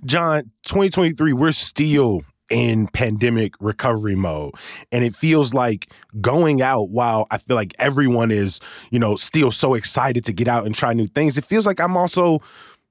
John, 0.06 0.44
2023, 0.64 1.34
we're 1.34 1.52
still 1.52 2.22
in 2.50 2.88
pandemic 2.88 3.54
recovery 3.60 4.16
mode. 4.16 4.54
And 4.92 5.04
it 5.04 5.16
feels 5.16 5.54
like 5.54 5.92
going 6.20 6.62
out 6.62 6.90
while 6.90 7.26
I 7.32 7.38
feel 7.38 7.56
like 7.56 7.74
everyone 7.80 8.30
is, 8.30 8.60
you 8.92 9.00
know, 9.00 9.16
still 9.16 9.52
so 9.52 9.74
excited 9.74 10.26
to 10.26 10.34
get 10.34 10.48
out 10.48 10.66
and 10.66 10.76
try 10.76 10.94
new 10.94 11.08
things. 11.08 11.38
It 11.38 11.46
feels 11.46 11.66
like 11.66 11.80
I'm 11.80 11.96
also 11.96 12.42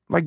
like 0.09 0.25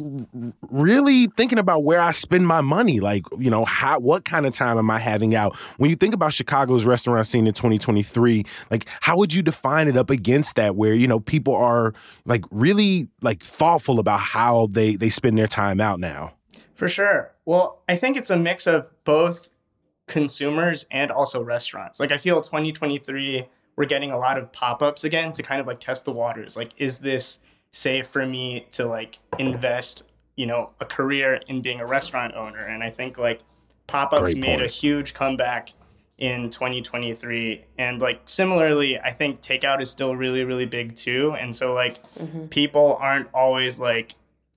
really 0.69 1.27
thinking 1.27 1.57
about 1.57 1.83
where 1.83 1.99
I 1.99 2.11
spend 2.11 2.47
my 2.47 2.61
money. 2.61 2.99
Like, 2.99 3.23
you 3.37 3.49
know, 3.49 3.65
how 3.65 3.99
what 3.99 4.23
kind 4.23 4.45
of 4.45 4.53
time 4.53 4.77
am 4.77 4.89
I 4.89 4.99
having 4.99 5.35
out? 5.35 5.55
When 5.77 5.89
you 5.89 5.95
think 5.95 6.13
about 6.13 6.31
Chicago's 6.33 6.85
restaurant 6.85 7.27
scene 7.27 7.47
in 7.47 7.53
2023, 7.53 8.45
like 8.71 8.87
how 9.01 9.17
would 9.17 9.33
you 9.33 9.41
define 9.41 9.87
it 9.87 9.97
up 9.97 10.09
against 10.09 10.55
that 10.55 10.75
where, 10.75 10.93
you 10.93 11.07
know, 11.07 11.19
people 11.19 11.55
are 11.55 11.93
like 12.25 12.45
really 12.51 13.07
like 13.21 13.41
thoughtful 13.41 13.99
about 13.99 14.19
how 14.19 14.67
they 14.71 14.95
they 14.95 15.09
spend 15.09 15.37
their 15.37 15.47
time 15.47 15.81
out 15.81 15.99
now? 15.99 16.33
For 16.83 16.89
sure. 16.89 17.31
Well, 17.45 17.81
I 17.87 17.95
think 17.95 18.17
it's 18.17 18.29
a 18.29 18.35
mix 18.35 18.67
of 18.67 18.89
both 19.05 19.51
consumers 20.05 20.85
and 20.91 21.11
also 21.11 21.41
restaurants. 21.41 21.97
Like 21.97 22.11
I 22.11 22.17
feel 22.17 22.41
2023 22.41 23.47
we're 23.77 23.85
getting 23.85 24.11
a 24.11 24.17
lot 24.17 24.37
of 24.37 24.51
pop-ups 24.51 25.05
again 25.05 25.31
to 25.31 25.41
kind 25.41 25.61
of 25.61 25.65
like 25.65 25.79
test 25.79 26.03
the 26.03 26.11
waters. 26.11 26.57
Like 26.57 26.71
is 26.77 26.99
this 26.99 27.39
safe 27.71 28.07
for 28.07 28.25
me 28.25 28.67
to 28.71 28.85
like 28.85 29.19
invest, 29.39 30.03
you 30.35 30.45
know, 30.45 30.71
a 30.81 30.85
career 30.85 31.39
in 31.47 31.61
being 31.61 31.79
a 31.79 31.85
restaurant 31.85 32.35
owner. 32.35 32.59
And 32.59 32.83
I 32.83 32.89
think 32.89 33.17
like 33.17 33.39
pop-ups 33.87 34.33
Great 34.33 34.37
made 34.39 34.61
a 34.61 34.67
huge 34.67 35.13
comeback 35.13 35.71
in 36.17 36.49
2023 36.49 37.65
and 37.79 37.99
like 37.99 38.21
similarly 38.27 38.99
i 38.99 39.09
think 39.09 39.41
takeout 39.41 39.81
is 39.81 39.89
still 39.89 40.15
really 40.15 40.45
really 40.45 40.65
big 40.65 40.95
too 40.95 41.35
and 41.39 41.55
so 41.55 41.73
like 41.73 42.03
mm-hmm. 42.03 42.45
people 42.45 42.95
aren't 43.01 43.27
always 43.33 43.79
like 43.79 44.13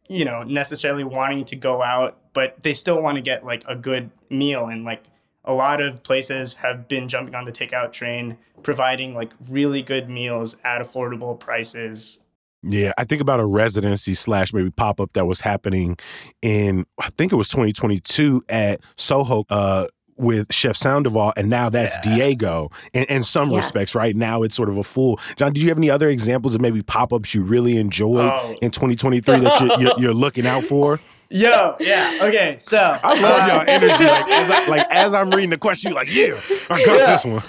you 0.09 0.25
know 0.25 0.43
necessarily 0.43 1.05
wanting 1.05 1.45
to 1.45 1.57
go 1.57 1.83
out 1.83 2.19
but 2.37 2.63
they 2.63 2.75
still 2.75 3.01
want 3.01 3.17
to 3.17 3.23
get 3.23 3.47
like 3.47 3.65
a 3.67 3.75
good 3.75 4.11
meal. 4.29 4.67
And 4.67 4.85
like 4.85 5.05
a 5.43 5.55
lot 5.55 5.81
of 5.81 6.03
places 6.03 6.57
have 6.57 6.87
been 6.87 7.09
jumping 7.09 7.35
on 7.35 7.47
the 7.47 7.51
takeout 7.51 7.93
train 7.93 8.37
providing 8.63 9.15
like 9.15 9.33
really 9.49 9.81
good 9.81 10.11
meals 10.11 10.59
at 10.63 10.83
affordable 10.83 11.41
prices. 11.41 12.19
Yeah, 12.63 12.93
I 12.99 13.05
think 13.05 13.23
about 13.23 13.41
a 13.41 13.47
residency 13.47 14.13
slash 14.13 14.53
maybe 14.53 14.71
pop 14.71 15.01
up 15.01 15.15
that 15.15 15.25
was 15.25 15.41
happening 15.41 15.97
in 16.43 16.85
I 17.01 17.09
think 17.17 17.33
it 17.33 17.37
was 17.37 17.49
2022 17.49 18.43
at 18.51 18.81
Soho 18.99 19.45
uh, 19.49 19.87
with 20.17 20.53
Chef 20.53 20.77
Sandoval, 20.77 21.33
and 21.37 21.49
now 21.51 21.69
that's 21.69 21.97
Diego. 21.99 22.71
In, 22.93 23.05
in 23.05 23.23
some 23.23 23.51
Yes. 23.51 23.65
respects, 23.65 23.95
right 23.95 24.17
now 24.17 24.43
it's 24.43 24.55
sort 24.57 24.69
of 24.69 24.77
a 24.77 24.85
full. 24.85 25.19
John, 25.37 25.53
did 25.53 25.63
you 25.63 25.69
have 25.69 25.79
any 25.79 25.91
other 25.91 26.09
examples 26.09 26.55
of 26.55 26.61
maybe 26.61 26.83
pop 26.83 27.13
ups 27.13 27.35
you 27.35 27.43
really 27.43 27.77
enjoyed 27.79 28.31
Oh. 28.33 28.57
in 28.63 28.71
2023 28.71 29.39
that 29.41 29.61
you're, 29.61 29.81
you're, 29.81 30.01
you're 30.01 30.15
looking 30.15 30.47
out 30.47 30.65
for? 30.65 31.01
yo 31.29 31.75
yeah 31.81 32.21
okay 32.23 32.55
so 32.57 32.79
I 33.03 33.21
love 33.21 33.49
y'all 33.49 33.65
energy. 33.67 34.05
Like 34.05 34.29
as, 34.31 34.49
I, 34.51 34.67
like 34.69 34.87
as 34.93 35.13
I'm 35.13 35.29
reading 35.31 35.51
the 35.51 35.59
question, 35.59 35.91
you're 35.91 35.99
like, 35.99 36.15
yeah, 36.15 36.41
I 36.71 36.85
got 36.85 36.97
Yeah. 36.99 37.07
this 37.07 37.25
one. 37.25 37.43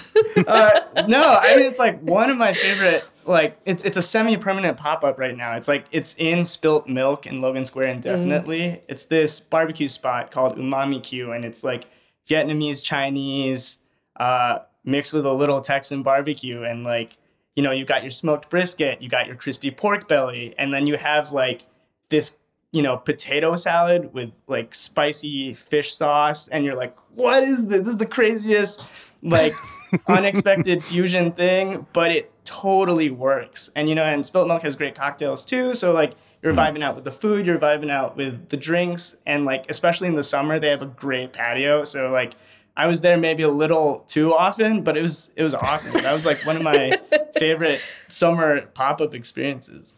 uh, 0.48 0.80
no, 1.06 1.38
I 1.40 1.54
mean 1.56 1.66
it's 1.66 1.78
like 1.78 2.00
one 2.00 2.28
of 2.28 2.36
my 2.36 2.54
favorite. 2.54 3.04
Like 3.24 3.56
it's 3.66 3.84
it's 3.84 3.96
a 3.96 4.02
semi-permanent 4.02 4.78
pop-up 4.78 5.16
right 5.16 5.36
now. 5.36 5.54
It's 5.54 5.68
like 5.68 5.84
it's 5.92 6.16
in 6.18 6.44
Spilt 6.44 6.88
Milk 6.88 7.24
in 7.26 7.40
Logan 7.40 7.64
Square 7.64 7.88
indefinitely. 7.90 8.82
It's 8.88 9.04
this 9.04 9.38
barbecue 9.38 9.86
spot 9.88 10.32
called 10.32 10.56
Umami 10.56 11.00
Q, 11.00 11.30
and 11.30 11.44
it's 11.44 11.62
like 11.62 11.84
Vietnamese 12.28 12.82
Chinese 12.82 13.78
uh, 14.18 14.60
mixed 14.84 15.12
with 15.12 15.26
a 15.26 15.32
little 15.32 15.60
Texan 15.60 16.02
barbecue, 16.02 16.62
and 16.62 16.84
like 16.84 17.16
you 17.56 17.62
know 17.62 17.70
you 17.70 17.84
got 17.84 18.02
your 18.02 18.10
smoked 18.10 18.50
brisket, 18.50 19.02
you 19.02 19.08
got 19.08 19.26
your 19.26 19.36
crispy 19.36 19.70
pork 19.70 20.08
belly, 20.08 20.54
and 20.58 20.72
then 20.72 20.86
you 20.86 20.96
have 20.96 21.32
like 21.32 21.66
this 22.10 22.38
you 22.72 22.82
know 22.82 22.96
potato 22.96 23.56
salad 23.56 24.12
with 24.12 24.30
like 24.46 24.74
spicy 24.74 25.54
fish 25.54 25.94
sauce, 25.94 26.48
and 26.48 26.64
you're 26.64 26.76
like, 26.76 26.96
what 27.14 27.42
is 27.42 27.66
this? 27.68 27.80
This 27.80 27.88
is 27.88 27.98
the 27.98 28.06
craziest 28.06 28.82
like 29.22 29.52
unexpected 30.06 30.84
fusion 30.84 31.32
thing, 31.32 31.86
but 31.92 32.10
it 32.10 32.30
totally 32.44 33.10
works. 33.10 33.70
And 33.74 33.88
you 33.88 33.94
know, 33.94 34.04
and 34.04 34.24
Spilt 34.24 34.48
Milk 34.48 34.62
has 34.62 34.76
great 34.76 34.94
cocktails 34.94 35.44
too. 35.44 35.74
So 35.74 35.92
like 35.92 36.14
you're 36.42 36.52
vibing 36.52 36.82
out 36.82 36.94
with 36.94 37.04
the 37.04 37.12
food, 37.12 37.46
you're 37.46 37.58
vibing 37.58 37.90
out 37.90 38.16
with 38.16 38.48
the 38.48 38.56
drinks, 38.56 39.16
and 39.26 39.44
like 39.44 39.70
especially 39.70 40.08
in 40.08 40.16
the 40.16 40.22
summer, 40.22 40.58
they 40.58 40.68
have 40.68 40.82
a 40.82 40.86
great 40.86 41.32
patio. 41.32 41.84
So 41.84 42.08
like 42.10 42.34
I 42.76 42.86
was 42.86 43.00
there 43.00 43.16
maybe 43.16 43.42
a 43.42 43.48
little 43.48 44.04
too 44.06 44.32
often, 44.32 44.82
but 44.82 44.96
it 44.96 45.02
was 45.02 45.30
it 45.34 45.42
was 45.42 45.54
awesome. 45.54 46.00
That 46.02 46.12
was 46.12 46.24
like 46.24 46.44
one 46.46 46.56
of 46.56 46.62
my 46.62 46.98
favorite 47.38 47.80
summer 48.06 48.62
pop-up 48.66 49.14
experiences. 49.14 49.96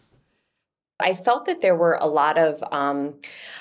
I 1.00 1.14
felt 1.14 1.46
that 1.46 1.62
there 1.62 1.74
were 1.74 1.94
a 1.94 2.06
lot 2.06 2.36
of, 2.36 2.62
um, 2.72 3.14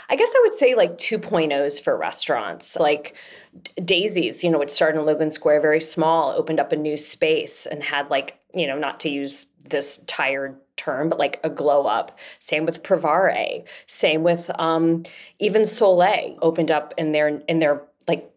I 0.10 0.16
guess 0.16 0.30
I 0.36 0.42
would 0.44 0.56
say 0.56 0.76
like 0.76 0.98
2.0s 0.98 1.82
for 1.82 1.98
restaurants. 1.98 2.76
Like 2.76 3.16
D- 3.64 3.82
Daisy's, 3.84 4.44
you 4.44 4.50
know, 4.50 4.62
it 4.62 4.72
started 4.72 5.00
in 5.00 5.06
Logan 5.06 5.32
Square, 5.32 5.62
very 5.62 5.82
small, 5.82 6.32
opened 6.32 6.60
up 6.60 6.72
a 6.72 6.76
new 6.76 6.98
space 6.98 7.66
and 7.66 7.84
had 7.84 8.10
like, 8.10 8.40
you 8.54 8.68
know, 8.68 8.78
not 8.78 9.00
to 9.02 9.10
use 9.10 9.48
this 9.70 10.02
tired 10.08 10.58
term, 10.78 11.10
but 11.10 11.20
like 11.20 11.40
a 11.44 11.50
glow 11.50 11.86
up. 11.86 12.18
Same 12.40 12.66
with 12.66 12.84
Provare. 12.84 13.66
Same 13.88 14.24
with 14.24 14.50
um, 14.60 15.04
even 15.40 15.66
Soleil 15.66 16.38
opened 16.42 16.72
up 16.72 16.94
in 16.98 17.12
their 17.12 17.28
in 17.28 17.60
their 17.60 17.84
like 18.08 18.32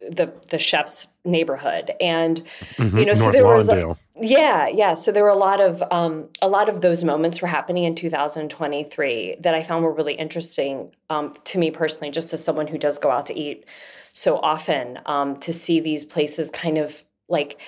the 0.00 0.32
the 0.48 0.58
chef's 0.58 1.08
neighborhood 1.24 1.92
and 2.00 2.42
you 2.78 3.04
know 3.04 3.14
so 3.14 3.24
North 3.24 3.32
there 3.32 3.44
was 3.44 3.68
like, 3.68 3.78
Lawndale. 3.78 3.98
yeah, 4.20 4.66
yeah. 4.68 4.94
So 4.94 5.12
there 5.12 5.22
were 5.22 5.28
a 5.28 5.34
lot 5.34 5.60
of 5.60 5.82
um, 5.90 6.28
a 6.40 6.48
lot 6.48 6.68
of 6.68 6.80
those 6.80 7.04
moments 7.04 7.42
were 7.42 7.48
happening 7.48 7.84
in 7.84 7.94
2023 7.94 9.36
that 9.40 9.54
I 9.54 9.62
found 9.62 9.84
were 9.84 9.92
really 9.92 10.14
interesting 10.14 10.92
um, 11.10 11.34
to 11.44 11.58
me 11.58 11.70
personally, 11.70 12.10
just 12.10 12.32
as 12.32 12.42
someone 12.42 12.66
who 12.66 12.78
does 12.78 12.98
go 12.98 13.10
out 13.10 13.26
to 13.26 13.38
eat 13.38 13.66
so 14.12 14.38
often. 14.38 14.98
Um, 15.06 15.36
to 15.40 15.52
see 15.52 15.80
these 15.80 16.04
places 16.04 16.50
kind 16.50 16.78
of 16.78 17.04
like 17.28 17.60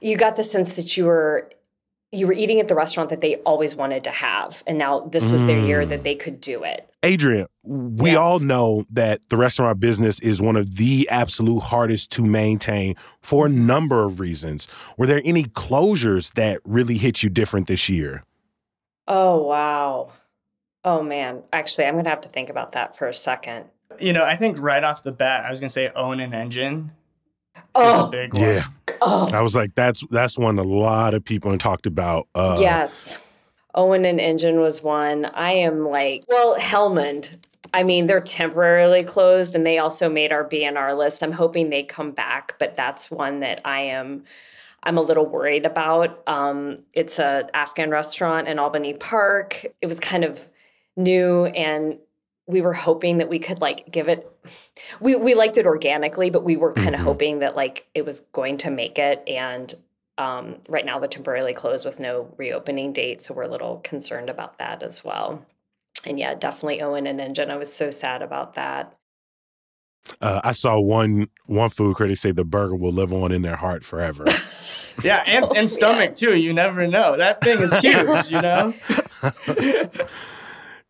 you 0.00 0.16
got 0.16 0.36
the 0.36 0.44
sense 0.44 0.74
that 0.74 0.96
you 0.96 1.06
were 1.06 1.50
you 2.12 2.26
were 2.26 2.32
eating 2.32 2.58
at 2.58 2.66
the 2.66 2.74
restaurant 2.74 3.10
that 3.10 3.20
they 3.20 3.36
always 3.36 3.76
wanted 3.76 4.02
to 4.04 4.10
have, 4.10 4.64
and 4.66 4.76
now 4.76 5.00
this 5.00 5.30
was 5.30 5.46
their 5.46 5.58
year 5.58 5.86
that 5.86 6.00
mm. 6.00 6.02
they 6.02 6.16
could 6.16 6.40
do 6.40 6.64
it. 6.64 6.88
Adrian, 7.02 7.46
we 7.62 8.10
Yes. 8.10 8.18
all 8.18 8.40
know 8.40 8.84
that 8.90 9.20
the 9.28 9.36
restaurant 9.36 9.78
business 9.78 10.18
is 10.20 10.42
one 10.42 10.56
of 10.56 10.76
the 10.76 11.08
absolute 11.08 11.60
hardest 11.60 12.10
to 12.12 12.22
maintain 12.22 12.96
for 13.22 13.46
a 13.46 13.48
mm-hmm. 13.48 13.66
number 13.66 14.02
of 14.02 14.18
reasons. 14.18 14.66
Were 14.96 15.06
there 15.06 15.22
any 15.24 15.44
closures 15.44 16.32
that 16.34 16.60
really 16.64 16.98
hit 16.98 17.22
you 17.22 17.30
different 17.30 17.68
this 17.68 17.88
year? 17.88 18.24
Oh 19.06 19.42
wow. 19.42 20.12
Oh 20.84 21.02
man. 21.02 21.42
Actually, 21.52 21.86
I'm 21.86 21.96
gonna 21.96 22.10
have 22.10 22.22
to 22.22 22.28
think 22.28 22.50
about 22.50 22.72
that 22.72 22.96
for 22.96 23.06
a 23.06 23.14
second. 23.14 23.66
You 23.98 24.12
know, 24.12 24.24
I 24.24 24.36
think 24.36 24.58
right 24.60 24.82
off 24.82 25.02
the 25.02 25.12
bat, 25.12 25.44
I 25.44 25.50
was 25.50 25.60
gonna 25.60 25.70
say 25.70 25.90
Owen 25.94 26.20
and 26.20 26.34
Engine. 26.34 26.92
Is 27.76 27.82
a 27.82 27.88
Oh, 28.04 28.10
big 28.10 28.34
one. 28.34 28.42
Yeah, 28.42 28.64
oh. 29.00 29.30
I 29.32 29.40
was 29.42 29.54
like, 29.54 29.74
that's 29.74 30.04
that's 30.10 30.38
one 30.38 30.58
a 30.58 30.62
lot 30.62 31.14
of 31.14 31.24
people 31.24 31.56
talked 31.58 31.86
about. 31.86 32.28
Uh, 32.34 32.56
yes. 32.60 33.18
Owen 33.74 34.04
and 34.04 34.20
Engine 34.20 34.58
was 34.60 34.82
one. 34.82 35.26
I 35.26 35.52
am 35.52 35.86
like, 35.88 36.24
well, 36.28 36.56
Helmand. 36.58 37.36
I 37.72 37.84
mean, 37.84 38.06
they're 38.06 38.20
temporarily 38.20 39.04
closed 39.04 39.54
and 39.54 39.64
they 39.64 39.78
also 39.78 40.08
made 40.08 40.32
our 40.32 40.44
BNR 40.44 40.98
list. 40.98 41.22
I'm 41.22 41.30
hoping 41.30 41.70
they 41.70 41.84
come 41.84 42.10
back, 42.10 42.56
but 42.58 42.76
that's 42.76 43.12
one 43.12 43.40
that 43.40 43.60
I 43.64 43.82
am 43.82 44.24
I'm 44.82 44.96
a 44.98 45.02
little 45.02 45.26
worried 45.26 45.66
about. 45.66 46.26
Um, 46.26 46.78
it's 46.94 47.18
a 47.18 47.48
Afghan 47.54 47.90
restaurant 47.90 48.48
in 48.48 48.58
Albany 48.58 48.94
Park. 48.94 49.66
It 49.80 49.86
was 49.86 50.00
kind 50.00 50.24
of 50.24 50.48
new 50.96 51.46
and 51.46 51.98
we 52.50 52.60
were 52.60 52.72
hoping 52.74 53.18
that 53.18 53.28
we 53.28 53.38
could 53.38 53.60
like 53.60 53.90
give 53.90 54.08
it 54.08 54.30
we 55.00 55.16
we 55.16 55.34
liked 55.34 55.56
it 55.56 55.66
organically, 55.66 56.30
but 56.30 56.44
we 56.44 56.56
were 56.56 56.72
kind 56.72 56.94
of 56.94 57.00
Mhm. 57.00 57.04
hoping 57.04 57.38
that 57.40 57.56
like 57.56 57.86
it 57.94 58.04
was 58.04 58.20
going 58.32 58.58
to 58.58 58.70
make 58.70 58.98
it 58.98 59.22
and 59.26 59.72
um, 60.18 60.56
right 60.68 60.84
now 60.84 60.98
they're 60.98 61.08
temporarily 61.08 61.54
closed 61.54 61.86
with 61.86 61.98
no 61.98 62.34
reopening 62.36 62.92
date, 62.92 63.22
so 63.22 63.32
we're 63.32 63.44
a 63.44 63.48
little 63.48 63.78
concerned 63.78 64.28
about 64.28 64.58
that 64.58 64.82
as 64.82 65.02
well. 65.02 65.46
And 66.06 66.18
yeah, 66.18 66.34
definitely 66.34 66.82
Owen 66.82 67.06
and 67.06 67.20
Engine. 67.20 67.50
I 67.50 67.56
was 67.56 67.72
so 67.72 67.90
sad 67.90 68.20
about 68.20 68.54
that. 68.54 68.94
Uh, 70.20 70.40
I 70.44 70.52
saw 70.52 70.78
one 70.78 71.28
one 71.46 71.70
food 71.70 71.96
critic 71.96 72.18
say 72.18 72.32
the 72.32 72.44
burger 72.44 72.74
will 72.76 72.92
live 72.92 73.12
on 73.14 73.32
in 73.32 73.42
their 73.42 73.56
heart 73.56 73.84
forever. 73.84 74.24
Yeah, 75.04 75.22
and, 75.26 75.46
Oh, 75.46 75.52
and 75.56 75.70
stomach 75.78 76.14
too. 76.14 76.36
You 76.36 76.52
never 76.52 76.86
know. 76.86 77.16
That 77.16 77.40
thing 77.40 77.58
is 77.60 77.74
huge, 77.78 78.30
you 78.30 78.42
know? 78.42 78.74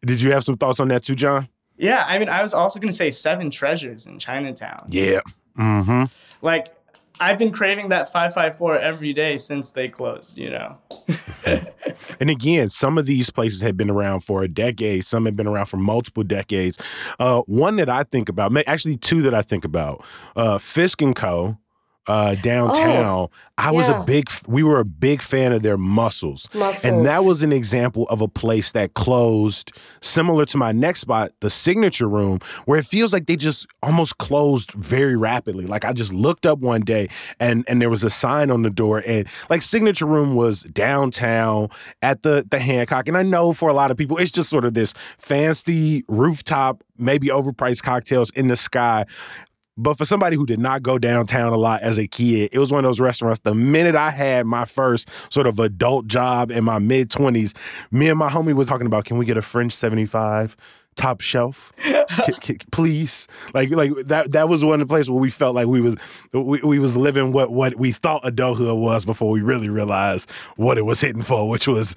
Did 0.03 0.21
you 0.21 0.33
have 0.33 0.43
some 0.43 0.57
thoughts 0.57 0.81
on 0.81 0.89
that 0.89 1.05
too, 1.05 1.15
John? 1.15 1.49
Yeah, 1.81 2.05
I 2.07 2.19
mean, 2.19 2.29
I 2.29 2.43
was 2.43 2.53
also 2.53 2.79
going 2.79 2.91
to 2.91 2.97
say 2.97 3.11
Seven 3.11 3.51
Treasures 3.51 4.07
in 4.07 4.19
Chinatown. 4.19 4.87
Yeah. 4.89 5.21
Mm-hmm. 5.59 6.05
Like, 6.43 6.75
I've 7.21 7.39
been 7.39 7.53
craving 7.53 7.89
that 7.89 8.13
554 8.13 8.79
every 8.79 9.13
day 9.15 9.39
since 9.39 9.71
they 9.71 9.89
closed, 9.89 10.39
you 10.39 10.51
know? 10.51 10.79
And 12.21 12.29
again, 12.29 12.69
some 12.69 12.99
of 12.99 13.07
these 13.07 13.31
places 13.31 13.61
have 13.63 13.77
been 13.77 13.91
around 13.91 14.21
for 14.21 14.43
a 14.43 14.49
decade. 14.49 15.07
Some 15.07 15.25
have 15.25 15.37
been 15.37 15.47
around 15.47 15.67
for 15.67 15.79
multiple 15.79 16.23
decades. 16.23 16.79
Uh, 17.19 17.41
one 17.43 17.77
that 17.77 17.89
I 17.89 18.05
think 18.05 18.29
about, 18.29 18.57
actually 18.67 18.97
two 18.97 19.23
that 19.23 19.35
I 19.35 19.43
think 19.43 19.65
about, 19.65 20.05
uh, 20.37 20.59
Fisk 20.59 21.01
and 21.01 21.17
Co. 21.17 21.57
Uh, 22.07 22.35
downtown. 22.37 23.29
I 23.59 23.71
was 23.73 23.89
a 23.89 24.03
big. 24.05 24.29
We 24.47 24.63
were 24.63 24.81
a 24.81 24.85
big 24.87 25.21
fan 25.21 25.53
of 25.53 25.63
their 25.63 25.77
mussels. 25.77 26.49
Muscles. 26.55 26.85
And 26.85 27.05
that 27.05 27.25
was 27.25 27.43
an 27.43 27.53
example 27.53 28.05
of 28.09 28.23
a 28.23 28.27
place 28.27 28.73
that 28.73 28.95
closed, 28.95 29.71
similar 30.01 30.47
to 30.47 30.57
my 30.57 30.73
next 30.73 31.01
spot, 31.01 31.33
the 31.41 31.51
signature 31.51 32.09
room, 32.09 32.41
where 32.65 32.79
it 32.79 32.87
feels 32.87 33.13
like 33.13 33.27
they 33.27 33.37
just 33.37 33.67
almost 33.83 34.17
closed 34.19 34.73
very 34.73 35.15
rapidly. 35.15 35.67
Like 35.67 35.85
I 35.85 35.93
just 35.93 36.13
looked 36.13 36.47
up 36.47 36.61
one 36.61 36.81
day 36.81 37.11
and 37.39 37.65
and 37.69 37.83
there 37.83 37.91
was 37.91 38.03
a 38.03 38.11
sign 38.11 38.51
on 38.51 38.63
the 38.63 38.71
door, 38.71 39.03
and 39.07 39.29
like 39.51 39.61
signature 39.61 40.07
room 40.07 40.37
was 40.37 40.63
downtown 40.63 41.69
at 42.01 42.23
the 42.23 42.47
the 42.51 42.59
Hancock. 42.59 43.09
And 43.09 43.17
I 43.17 43.23
know 43.23 43.53
for 43.53 43.69
a 43.69 43.75
lot 43.75 43.91
of 43.91 43.99
people, 43.99 44.17
it's 44.17 44.33
just 44.33 44.49
sort 44.49 44.65
of 44.65 44.73
this 44.73 44.95
fancy 45.19 46.05
rooftop, 46.09 46.83
maybe 46.97 47.29
overpriced 47.29 47.83
cocktails 47.83 48.31
in 48.31 48.49
the 48.49 48.57
sky. 48.57 49.05
But 49.77 49.97
for 49.97 50.05
somebody 50.05 50.37
who 50.37 50.47
did 50.47 50.59
not 50.59 50.83
go 50.83 50.99
downtown 50.99 51.53
a 51.53 51.57
lot 51.57 51.83
as 51.83 51.99
a 51.99 52.07
kid, 52.07 52.51
it 52.53 52.59
was 52.59 52.71
one 52.71 52.85
of 52.85 52.89
those 52.89 53.01
restaurants. 53.01 53.41
The 53.41 53.55
minute 53.55 53.95
I 53.95 54.11
had 54.11 54.47
my 54.47 54.65
first 54.65 55.09
sort 55.31 55.47
of 55.47 55.59
adult 55.59 56.07
job 56.07 56.51
in 56.51 56.65
my 56.65 56.79
mid 56.79 57.09
20s, 57.09 57.57
me 57.91 58.09
and 58.09 58.19
my 58.19 58.29
homie 58.29 58.55
was 58.55 58.69
talking 58.69 58.87
about, 58.87 59.05
can 59.05 59.17
we 59.17 59.25
get 59.25 59.37
a 59.37 59.43
French 59.43 59.73
75 59.73 60.57
top 60.97 61.21
shelf? 61.21 61.73
K- 61.79 62.33
k- 62.41 62.59
please. 62.73 63.27
Like 63.55 63.71
like 63.71 63.93
that 64.07 64.33
that 64.33 64.49
was 64.49 64.63
one 64.63 64.81
of 64.83 64.89
the 64.89 64.93
places 64.93 65.09
where 65.09 65.21
we 65.21 65.31
felt 65.31 65.55
like 65.55 65.67
we 65.67 65.81
was 65.81 65.97
we, 66.33 66.61
we 66.61 66.79
was 66.79 66.97
living 66.97 67.33
what 67.33 67.51
what 67.53 67.77
we 67.77 67.93
thought 67.93 68.21
adulthood 68.25 68.79
was 68.79 69.07
before 69.07 69.31
we 69.31 69.41
really 69.41 69.69
realized 69.71 70.29
what 70.57 70.77
it 70.77 70.83
was 70.83 71.01
hitting 71.01 71.23
for, 71.23 71.49
which 71.49 71.67
was 71.67 71.95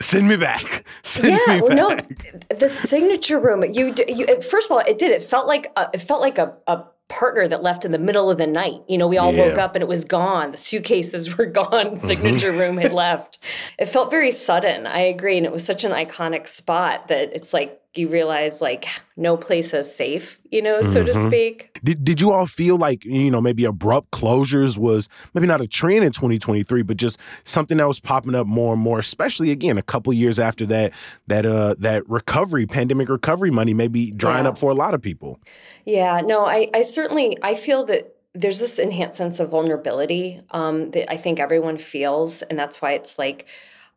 Send 0.00 0.28
me 0.28 0.36
back. 0.36 0.84
Send 1.02 1.28
yeah, 1.46 1.60
me 1.60 1.68
back. 1.68 1.76
no, 1.76 2.56
the 2.56 2.68
signature 2.68 3.38
room. 3.40 3.64
You, 3.72 3.94
you. 4.06 4.26
First 4.42 4.70
of 4.70 4.72
all, 4.72 4.80
it 4.80 4.98
did. 4.98 5.10
It 5.10 5.22
felt 5.22 5.46
like 5.46 5.72
a, 5.76 5.88
it 5.94 6.00
felt 6.00 6.20
like 6.20 6.38
a, 6.38 6.52
a 6.66 6.84
partner 7.08 7.46
that 7.46 7.62
left 7.62 7.84
in 7.84 7.92
the 7.92 7.98
middle 7.98 8.30
of 8.30 8.38
the 8.38 8.46
night. 8.46 8.80
You 8.88 8.98
know, 8.98 9.06
we 9.06 9.16
all 9.18 9.32
Yeah. 9.32 9.48
woke 9.48 9.58
up 9.58 9.76
and 9.76 9.82
it 9.82 9.88
was 9.88 10.04
gone. 10.04 10.50
The 10.52 10.56
suitcases 10.56 11.36
were 11.38 11.46
gone. 11.46 11.68
Mm-hmm. 11.70 12.06
Signature 12.06 12.52
room 12.52 12.78
had 12.78 12.92
left. 12.92 13.38
It 13.78 13.86
felt 13.86 14.10
very 14.10 14.32
sudden. 14.32 14.86
I 14.86 15.00
agree, 15.00 15.36
and 15.36 15.46
it 15.46 15.52
was 15.52 15.64
such 15.64 15.84
an 15.84 15.92
iconic 15.92 16.46
spot 16.48 17.08
that 17.08 17.30
it's 17.34 17.52
like 17.52 17.80
you 17.98 18.08
realize 18.08 18.60
like 18.60 18.86
no 19.16 19.36
place 19.36 19.72
is 19.74 19.94
safe. 19.94 20.38
You 20.50 20.62
know, 20.62 20.82
so 20.82 21.02
to 21.04 21.12
Mhm. 21.12 21.26
speak. 21.26 21.78
Did, 21.84 22.04
did 22.04 22.20
you 22.20 22.32
all 22.32 22.46
feel 22.46 22.76
like 22.76 23.04
you 23.04 23.30
know 23.30 23.40
maybe 23.40 23.64
abrupt 23.64 24.10
closures 24.10 24.78
was 24.78 25.08
maybe 25.34 25.46
not 25.46 25.60
a 25.60 25.66
trend 25.66 26.04
in 26.04 26.12
2023 26.12 26.82
but 26.82 26.96
just 26.96 27.18
something 27.44 27.76
that 27.76 27.86
was 27.86 28.00
popping 28.00 28.34
up 28.34 28.46
more 28.46 28.72
and 28.72 28.82
more 28.82 28.98
especially 28.98 29.50
again 29.50 29.76
a 29.78 29.82
couple 29.82 30.12
years 30.12 30.38
after 30.38 30.64
that 30.66 30.92
that 31.26 31.44
uh 31.44 31.74
that 31.78 32.08
recovery 32.08 32.66
pandemic 32.66 33.08
recovery 33.08 33.50
money 33.50 33.74
maybe 33.74 34.10
drying 34.10 34.44
Yeah. 34.44 34.50
up 34.50 34.58
for 34.58 34.70
a 34.70 34.74
lot 34.74 34.94
of 34.94 35.02
people 35.02 35.38
Yeah, 35.84 36.20
no, 36.24 36.46
I, 36.46 36.68
I 36.74 36.82
certainly 36.82 37.36
I 37.42 37.54
feel 37.54 37.84
that 37.86 38.14
there's 38.34 38.58
this 38.58 38.78
enhanced 38.78 39.16
sense 39.16 39.38
of 39.40 39.50
vulnerability 39.50 40.40
um, 40.50 40.90
that 40.90 41.10
I 41.10 41.16
think 41.16 41.40
everyone 41.40 41.78
feels, 41.78 42.42
and 42.42 42.58
that's 42.58 42.82
why 42.82 42.92
it's 42.92 43.18
like 43.18 43.46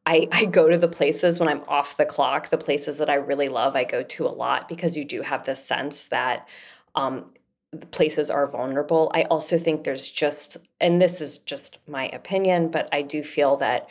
I, 0.10 0.28
I 0.32 0.46
go 0.46 0.68
to 0.68 0.78
the 0.78 0.88
places 0.88 1.40
when 1.40 1.48
I'm 1.48 1.62
off 1.68 1.96
the 1.96 2.06
clock, 2.06 2.50
the 2.50 2.58
places 2.58 2.98
that 2.98 3.12
I 3.12 3.16
really 3.16 3.48
love, 3.48 3.76
I 3.76 3.84
go 3.84 4.02
to 4.02 4.26
a 4.26 4.30
lot 4.30 4.68
because 4.68 4.98
you 4.98 5.06
do 5.06 5.22
have 5.22 5.46
this 5.46 5.64
sense 5.64 6.06
that 6.08 6.50
um, 6.96 7.32
the 7.72 7.86
places 7.86 8.32
are 8.32 8.48
vulnerable. 8.48 9.12
I 9.14 9.24
also 9.24 9.60
think 9.60 9.84
there's 9.84 10.10
just, 10.10 10.58
and 10.82 11.00
this 11.00 11.22
is 11.22 11.38
just 11.38 11.78
my 11.88 12.08
opinion, 12.08 12.72
but 12.72 12.90
I 12.92 13.04
do 13.04 13.24
feel 13.24 13.58
that 13.58 13.88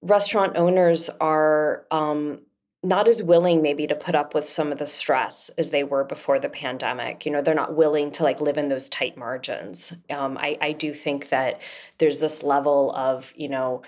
restaurant 0.00 0.56
owners 0.56 1.10
are 1.20 1.84
um, 1.90 2.40
not 2.82 3.06
as 3.06 3.22
willing 3.22 3.60
maybe 3.60 3.86
to 3.88 3.94
put 3.94 4.14
up 4.14 4.34
with 4.34 4.46
some 4.46 4.72
of 4.72 4.78
the 4.78 4.86
stress 4.86 5.50
as 5.58 5.68
they 5.68 5.84
were 5.84 6.04
before 6.04 6.38
the 6.38 6.48
pandemic. 6.48 7.26
You 7.26 7.32
know, 7.32 7.42
they're 7.42 7.54
not 7.54 7.76
willing 7.76 8.10
to 8.12 8.22
like 8.22 8.40
live 8.40 8.56
in 8.56 8.68
those 8.68 8.88
tight 8.88 9.18
margins. 9.18 9.92
Um, 10.08 10.38
I, 10.38 10.56
I 10.62 10.72
do 10.72 10.94
think 10.94 11.28
that 11.28 11.60
there's 11.98 12.20
this 12.20 12.42
level 12.42 12.90
of, 12.96 13.34
you 13.36 13.50
know, 13.50 13.82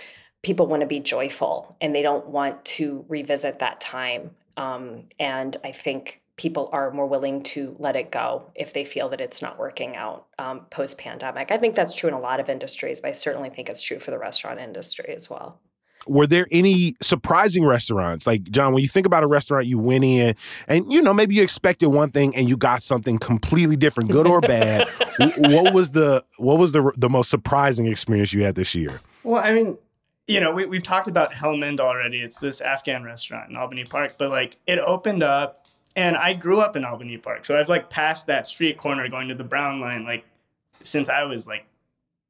people 0.49 0.67
want 0.67 0.81
to 0.81 0.87
be 0.87 0.99
joyful 0.99 1.76
and 1.78 1.95
they 1.95 2.00
don't 2.00 2.26
want 2.28 2.64
to 2.64 3.05
revisit 3.07 3.59
that 3.59 3.83
time. 3.83 4.31
Um, 4.57 5.02
and 5.21 5.55
I 5.62 5.73
think 5.73 6.23
people 6.37 6.71
are 6.73 6.90
more 6.90 7.07
willing 7.07 7.43
to 7.43 7.76
let 7.78 7.97
it 7.97 8.11
go 8.11 8.50
if 8.55 8.73
they 8.73 8.87
feel 8.87 9.11
that 9.11 9.21
it's 9.21 9.43
not 9.43 9.59
working 9.59 9.95
out 9.95 10.25
um, 10.38 10.61
post 10.71 10.97
pandemic. 10.97 11.50
I 11.50 11.59
think 11.59 11.75
that's 11.75 11.93
true 11.93 12.09
in 12.09 12.14
a 12.14 12.19
lot 12.19 12.40
of 12.40 12.49
industries, 12.49 13.02
but 13.02 13.09
I 13.09 13.12
certainly 13.12 13.50
think 13.50 13.69
it's 13.69 13.83
true 13.83 13.99
for 13.99 14.11
the 14.11 14.19
restaurant 14.19 14.59
industry 14.59 15.14
as 15.14 15.28
well. 15.28 15.61
were 16.07 16.26
there 16.26 16.47
any 16.50 16.95
surprising 17.02 17.67
restaurants 17.67 18.25
like 18.26 18.43
john 18.45 18.73
when 18.73 18.81
you 18.81 18.88
think 18.88 19.05
about 19.05 19.23
a 19.25 19.26
restaurant 19.26 19.67
you 19.67 19.78
went 19.78 20.05
in 20.05 20.35
and 20.69 20.90
you 20.90 21.02
know 21.02 21.12
maybe 21.12 21.35
you 21.35 21.43
expected 21.43 21.88
one 21.88 22.11
thing 22.11 22.35
and 22.37 22.49
you 22.49 22.57
got 22.57 22.83
something 22.83 23.19
completely 23.19 23.76
different 23.76 24.09
good 24.09 24.26
or 24.26 24.40
bad 24.40 24.88
what 25.37 25.75
was 25.75 25.93
the 25.93 26.25
what 26.38 26.57
was 26.57 26.71
the 26.71 26.93
the 26.97 27.11
most 27.11 27.28
surprising 27.28 27.87
experience 27.87 28.33
you 28.33 28.45
had 28.45 28.55
this 28.55 28.75
year 28.76 29.00
Well, 29.25 29.43
I 29.45 29.52
mean, 29.52 29.76
you 30.28 30.40
know, 30.40 30.52
we, 30.52 30.66
we've 30.66 30.82
talked 30.82 31.08
about 31.08 31.32
Helmand 31.32 31.80
already. 31.80 32.20
It's 32.20 32.38
this 32.38 32.61
Afghan 32.61 33.02
restaurant 33.02 33.50
in 33.50 33.56
Albany 33.56 33.85
Park, 33.85 34.14
but 34.18 34.30
like 34.30 34.58
it 34.66 34.78
opened 34.78 35.23
up, 35.23 35.66
and 35.97 36.16
I 36.16 36.35
grew 36.35 36.61
up 36.61 36.76
in 36.76 36.85
Albany 36.85 37.16
Park. 37.16 37.47
So 37.47 37.58
I've 37.58 37.68
like 37.68 37.90
passed 37.90 38.26
that 38.26 38.47
street 38.47 38.76
corner 38.76 39.08
going 39.08 39.28
to 39.28 39.35
the 39.35 39.42
Brown 39.42 39.80
Line 39.80 40.04
like 40.04 40.25
since 40.85 41.08
I 41.08 41.25
was 41.25 41.47
like 41.47 41.66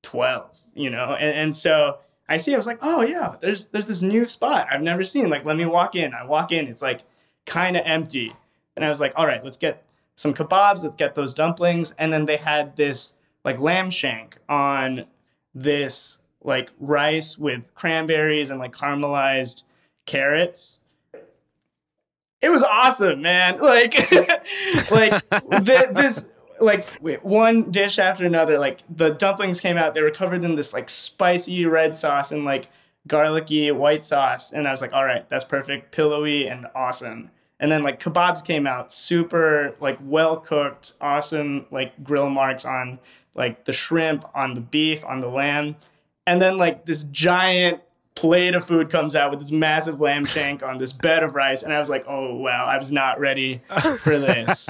12, 0.02 0.58
you 0.74 0.90
know? 0.90 1.16
And, 1.18 1.36
and 1.36 1.56
so 1.56 1.98
I 2.28 2.36
see, 2.36 2.54
I 2.54 2.56
was 2.56 2.66
like, 2.66 2.78
oh 2.82 3.02
yeah, 3.02 3.34
there's 3.40 3.68
there's 3.68 3.88
this 3.88 4.00
new 4.00 4.26
spot 4.26 4.68
I've 4.70 4.80
never 4.80 5.02
seen. 5.02 5.28
Like, 5.28 5.44
let 5.44 5.56
me 5.56 5.66
walk 5.66 5.96
in. 5.96 6.14
I 6.14 6.24
walk 6.24 6.52
in, 6.52 6.68
it's 6.68 6.82
like 6.82 7.02
kind 7.46 7.76
of 7.76 7.82
empty. 7.84 8.34
And 8.76 8.84
I 8.84 8.90
was 8.90 9.00
like, 9.00 9.12
all 9.16 9.26
right, 9.26 9.42
let's 9.42 9.56
get 9.56 9.82
some 10.14 10.34
kebabs, 10.34 10.84
let's 10.84 10.94
get 10.94 11.16
those 11.16 11.34
dumplings. 11.34 11.96
And 11.98 12.12
then 12.12 12.26
they 12.26 12.36
had 12.36 12.76
this 12.76 13.14
like 13.44 13.58
lamb 13.58 13.90
shank 13.90 14.38
on 14.48 15.06
this 15.52 16.18
like 16.48 16.70
rice 16.80 17.38
with 17.38 17.62
cranberries 17.74 18.50
and 18.50 18.58
like 18.58 18.74
caramelized 18.74 19.62
carrots. 20.06 20.80
It 22.40 22.48
was 22.50 22.62
awesome, 22.62 23.22
man. 23.22 23.58
Like, 23.62 23.94
like 24.90 25.22
th- 25.64 25.90
this, 25.92 26.30
like 26.60 26.84
one 27.22 27.70
dish 27.70 27.98
after 27.98 28.24
another. 28.24 28.58
Like 28.58 28.80
the 28.88 29.10
dumplings 29.10 29.60
came 29.60 29.76
out, 29.76 29.94
they 29.94 30.02
were 30.02 30.10
covered 30.10 30.44
in 30.44 30.56
this 30.56 30.72
like 30.72 30.90
spicy 30.90 31.66
red 31.66 31.96
sauce 31.96 32.32
and 32.32 32.44
like 32.44 32.68
garlicky 33.06 33.70
white 33.70 34.04
sauce, 34.04 34.52
and 34.52 34.66
I 34.66 34.72
was 34.72 34.80
like, 34.80 34.92
all 34.92 35.04
right, 35.04 35.28
that's 35.28 35.44
perfect, 35.44 35.92
pillowy 35.92 36.48
and 36.48 36.66
awesome. 36.74 37.30
And 37.60 37.70
then 37.72 37.82
like 37.82 38.00
kebabs 38.00 38.44
came 38.44 38.66
out, 38.66 38.92
super 38.92 39.74
like 39.80 39.98
well 40.00 40.38
cooked, 40.38 40.94
awesome 41.00 41.66
like 41.70 42.02
grill 42.02 42.30
marks 42.30 42.64
on 42.64 42.98
like 43.34 43.64
the 43.64 43.72
shrimp, 43.72 44.24
on 44.34 44.54
the 44.54 44.60
beef, 44.60 45.04
on 45.04 45.20
the 45.20 45.28
lamb. 45.28 45.76
And 46.28 46.42
then 46.42 46.58
like 46.58 46.84
this 46.84 47.04
giant 47.04 47.80
plate 48.14 48.54
of 48.54 48.62
food 48.62 48.90
comes 48.90 49.14
out 49.14 49.30
with 49.30 49.40
this 49.40 49.50
massive 49.50 49.98
lamb 49.98 50.26
shank 50.26 50.62
on 50.62 50.76
this 50.76 50.92
bed 50.92 51.22
of 51.22 51.34
rice, 51.34 51.62
and 51.62 51.72
I 51.72 51.78
was 51.78 51.88
like, 51.88 52.04
oh 52.06 52.34
wow, 52.34 52.66
I 52.66 52.76
was 52.76 52.92
not 52.92 53.18
ready 53.18 53.62
for 54.00 54.18
this. 54.18 54.68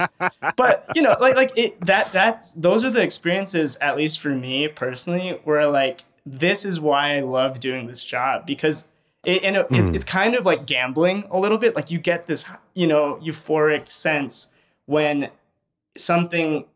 but 0.55 0.85
you 0.95 1.01
know, 1.01 1.17
like 1.19 1.35
like 1.35 1.51
it 1.57 1.85
that 1.85 2.13
that's 2.13 2.53
those 2.53 2.85
are 2.85 2.89
the 2.89 3.01
experiences, 3.01 3.77
at 3.81 3.97
least 3.97 4.21
for 4.21 4.29
me 4.29 4.69
personally, 4.69 5.37
where 5.43 5.69
like 5.69 6.05
this 6.25 6.63
is 6.63 6.79
why 6.79 7.17
I 7.17 7.19
love 7.19 7.59
doing 7.59 7.87
this 7.87 8.05
job 8.05 8.45
because 8.45 8.87
it, 9.25 9.43
and 9.43 9.57
it, 9.57 9.67
it's, 9.69 9.89
hmm. 9.89 9.95
it's 9.95 10.05
kind 10.05 10.35
of 10.35 10.45
like 10.45 10.65
gambling 10.65 11.25
a 11.29 11.37
little 11.37 11.57
bit. 11.57 11.75
Like 11.75 11.91
you 11.91 11.99
get 11.99 12.27
this, 12.27 12.45
you 12.73 12.87
know, 12.87 13.19
euphoric 13.21 13.89
sense 13.89 14.47
when 14.85 15.29
something 15.97 16.67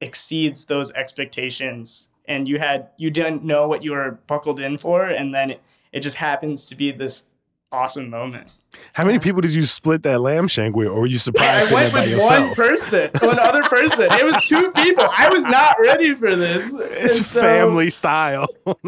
exceeds 0.00 0.66
those 0.66 0.90
expectations 0.94 2.08
and 2.32 2.48
you 2.48 2.58
had 2.58 2.88
you 2.96 3.10
didn't 3.10 3.44
know 3.44 3.68
what 3.68 3.84
you 3.84 3.92
were 3.92 4.18
buckled 4.26 4.58
in 4.60 4.76
for 4.78 5.04
and 5.04 5.34
then 5.34 5.50
it, 5.52 5.60
it 5.92 6.00
just 6.00 6.16
happens 6.16 6.66
to 6.66 6.74
be 6.74 6.90
this 6.90 7.24
awesome 7.70 8.10
moment. 8.10 8.52
How 8.92 9.04
many 9.04 9.18
people 9.18 9.40
did 9.40 9.54
you 9.54 9.64
split 9.64 10.02
that 10.02 10.20
lamb 10.20 10.48
shank 10.48 10.74
with 10.76 10.88
or 10.88 11.00
were 11.00 11.06
you 11.06 11.18
surprised 11.18 11.68
to 11.68 11.74
went 11.74 11.92
with 11.94 12.20
one 12.20 12.54
person 12.54 13.10
one 13.20 13.38
other 13.38 13.62
person. 13.62 14.08
It 14.10 14.24
was 14.24 14.36
two 14.44 14.70
people. 14.72 15.06
I 15.10 15.28
was 15.28 15.44
not 15.44 15.76
ready 15.80 16.14
for 16.14 16.34
this. 16.36 16.74
It's 16.74 17.26
so- 17.28 17.40
family 17.40 17.90
style. 17.90 18.46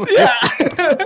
Yeah. 0.09 0.35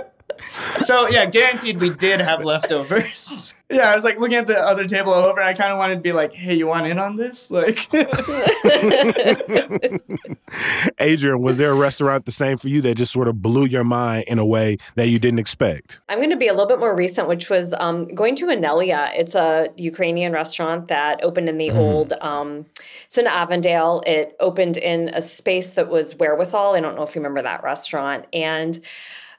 So 0.81 1.09
yeah 1.09 1.25
guaranteed 1.25 1.81
we 1.81 1.89
did 1.93 2.21
have 2.21 2.45
leftovers 2.45 3.53
yeah 3.69 3.91
i 3.91 3.95
was 3.95 4.03
like 4.03 4.19
looking 4.19 4.37
at 4.37 4.47
the 4.47 4.59
other 4.59 4.85
table 4.85 5.13
over 5.13 5.39
and 5.39 5.49
i 5.49 5.53
kind 5.53 5.71
of 5.71 5.77
wanted 5.77 5.95
to 5.95 6.01
be 6.01 6.11
like 6.11 6.33
hey 6.33 6.53
you 6.53 6.67
want 6.67 6.87
in 6.87 6.99
on 6.99 7.15
this 7.15 7.51
like 7.51 7.87
adrian 10.99 11.41
was 11.41 11.57
there 11.57 11.71
a 11.71 11.75
restaurant 11.75 12.25
the 12.25 12.31
same 12.31 12.57
for 12.57 12.67
you 12.67 12.81
that 12.81 12.95
just 12.95 13.11
sort 13.11 13.27
of 13.27 13.41
blew 13.41 13.65
your 13.65 13.83
mind 13.83 14.23
in 14.27 14.39
a 14.39 14.45
way 14.45 14.77
that 14.95 15.07
you 15.07 15.19
didn't 15.19 15.39
expect 15.39 15.99
I'm 16.09 16.17
going 16.17 16.31
to 16.31 16.37
be 16.37 16.47
a 16.47 16.53
little 16.53 16.67
bit 16.67 16.79
more 16.79 16.95
recent, 16.95 17.27
which 17.27 17.49
was 17.49 17.73
um, 17.79 18.07
going 18.07 18.35
to 18.37 18.47
Anelya. 18.47 19.11
It's 19.15 19.35
a 19.35 19.69
Ukrainian 19.77 20.33
restaurant 20.33 20.87
that 20.87 21.23
opened 21.23 21.47
in 21.47 21.57
the 21.57 21.71
old, 21.71 22.13
um, 22.21 22.65
it's 23.05 23.17
in 23.17 23.27
Avondale. 23.27 24.03
It 24.05 24.35
opened 24.39 24.77
in 24.77 25.09
a 25.09 25.21
space 25.21 25.71
that 25.71 25.89
was 25.89 26.15
Wherewithal. 26.15 26.75
I 26.75 26.79
don't 26.79 26.95
know 26.95 27.03
if 27.03 27.15
you 27.15 27.21
remember 27.21 27.43
that 27.43 27.63
restaurant. 27.63 28.25
And 28.33 28.79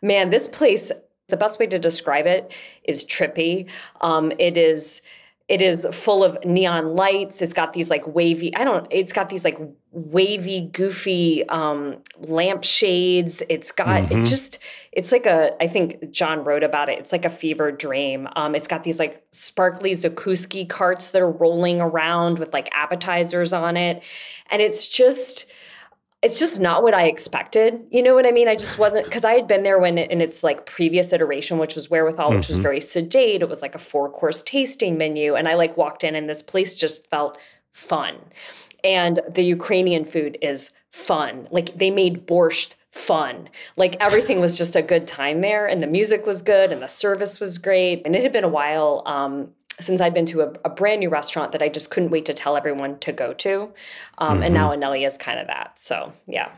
man, 0.01 0.31
this 0.31 0.49
place, 0.49 0.93
the 1.31 1.37
best 1.37 1.59
way 1.59 1.67
to 1.67 1.79
describe 1.79 2.27
it 2.27 2.53
is 2.85 3.05
trippy. 3.05 3.69
Um, 4.01 4.33
it 4.39 4.57
is. 4.57 5.01
It 5.49 5.61
is 5.61 5.85
full 5.91 6.23
of 6.23 6.39
neon 6.45 6.95
lights. 6.95 7.43
It's 7.43 7.53
got 7.53 7.73
these 7.73 7.91
like 7.91 8.07
wavy, 8.07 8.55
I 8.55 8.63
don't, 8.63 8.87
it's 8.89 9.13
got 9.13 9.31
these 9.31 9.43
like 9.43 9.59
wavy, 9.91 10.61
goofy 10.61 11.45
um, 11.49 11.97
lamp 12.21 12.63
shades. 12.63 13.43
It's 13.49 13.73
got, 13.73 14.05
Mhm. 14.05 14.13
it 14.23 14.27
just, 14.27 14.61
it's 14.93 15.11
like 15.11 15.27
a, 15.27 15.61
I 15.61 15.67
think 15.67 16.13
John 16.13 16.45
wrote 16.45 16.63
about 16.63 16.89
it. 16.89 17.01
It's 17.01 17.11
like 17.11 17.25
a 17.25 17.29
fever 17.31 17.73
dream. 17.73 18.29
Um, 18.37 18.55
it's 18.55 18.69
got 18.69 18.85
these 18.85 19.01
like 19.01 19.25
sparkly 19.33 19.91
Zakuski 19.91 20.69
carts 20.69 21.11
that 21.11 21.21
are 21.21 21.29
rolling 21.29 21.81
around 21.81 22.39
with 22.39 22.53
like 22.53 22.69
appetizers 22.71 23.53
on 23.53 23.77
it. 23.77 24.05
And 24.53 24.63
it's 24.63 24.87
just, 24.87 25.47
it's 26.23 26.39
just 26.39 26.61
not 26.61 26.83
what 26.83 26.95
I 26.95 27.07
expected. 27.07 27.81
You 27.91 28.03
know 28.03 28.15
what 28.15 28.27
I 28.27 28.31
mean? 28.31 28.47
I 28.47 28.55
just 28.55 28.79
wasn't 28.79 29.07
because 29.07 29.25
I 29.25 29.33
had 29.33 29.47
been 29.49 29.63
there 29.63 29.79
when 29.79 29.97
it, 29.97 30.11
in 30.11 30.21
its 30.21 30.43
like 30.45 30.67
previous 30.67 31.13
iteration, 31.13 31.59
which 31.59 31.75
was 31.75 31.91
Wherewithal, 31.91 32.31
which 32.35 32.49
was 32.49 32.59
Mhm. 32.59 32.63
very 32.63 32.81
sedate. 32.81 33.41
It 33.41 33.49
was 33.49 33.63
like 33.63 33.75
a 33.75 33.79
four 33.79 34.11
course 34.11 34.43
tasting 34.43 34.99
menu, 34.99 35.35
and 35.35 35.49
I 35.49 35.55
like 35.55 35.77
walked 35.77 36.05
in, 36.05 36.15
and 36.15 36.29
this 36.29 36.43
place 36.43 36.75
just 36.75 37.07
felt 37.09 37.39
fun. 37.73 38.17
And 38.85 39.21
the 39.29 39.43
Ukrainian 39.45 40.05
food 40.05 40.37
is 40.43 40.73
fun. 40.91 41.49
Like 41.51 41.79
they 41.79 41.91
made 41.91 42.27
borscht 42.27 42.73
fun. 42.91 43.49
Like 43.77 43.97
everything 44.01 44.41
was 44.41 44.59
just 44.59 44.77
a 44.77 44.83
good 44.83 45.07
time 45.07 45.41
there, 45.41 45.67
and 45.67 45.83
the 45.83 45.87
music 45.87 46.27
was 46.27 46.43
good, 46.43 46.71
and 46.71 46.83
the 46.83 46.89
service 46.89 47.41
was 47.41 47.57
great. 47.57 48.03
And 48.05 48.15
it 48.15 48.23
had 48.23 48.33
been 48.33 48.45
a 48.45 48.49
while 48.49 49.03
um, 49.07 49.53
since 49.81 50.01
I've 50.01 50.15
been 50.15 50.27
to 50.27 50.43
a, 50.43 50.53
a 50.65 50.71
brand 50.71 51.01
new 51.01 51.09
restaurant 51.09 51.53
that 51.53 51.63
I 51.63 51.69
just 51.69 51.91
couldn't 51.91 52.11
wait 52.11 52.25
to 52.27 52.35
tell 52.35 52.57
everyone 52.57 52.99
to 53.01 53.13
go 53.13 53.33
to. 53.35 53.73
Um, 54.19 54.43
And 54.43 54.55
now 54.55 54.71
Anelya 54.71 55.07
is 55.07 55.17
kind 55.17 55.39
of 55.39 55.47
that. 55.47 55.79
So 55.79 56.13
yeah. 56.27 56.51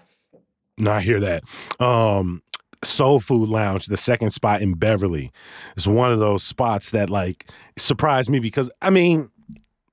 No, 0.79 0.93
I 0.93 1.01
hear 1.01 1.21
that. 1.21 1.45
Um, 1.81 2.43
Soul 2.85 3.21
Food 3.21 3.49
Lounge, 3.49 3.87
the 3.87 3.97
second 3.97 4.31
spot 4.31 4.61
in 4.61 4.75
Beverly, 4.75 5.31
is 5.77 5.87
one 5.87 6.13
of 6.13 6.19
those 6.19 6.43
spots 6.43 6.91
that 6.91 7.11
like 7.11 7.49
surprised 7.79 8.29
me 8.29 8.41
because 8.41 8.71
I 8.81 8.91
mean, 8.91 9.31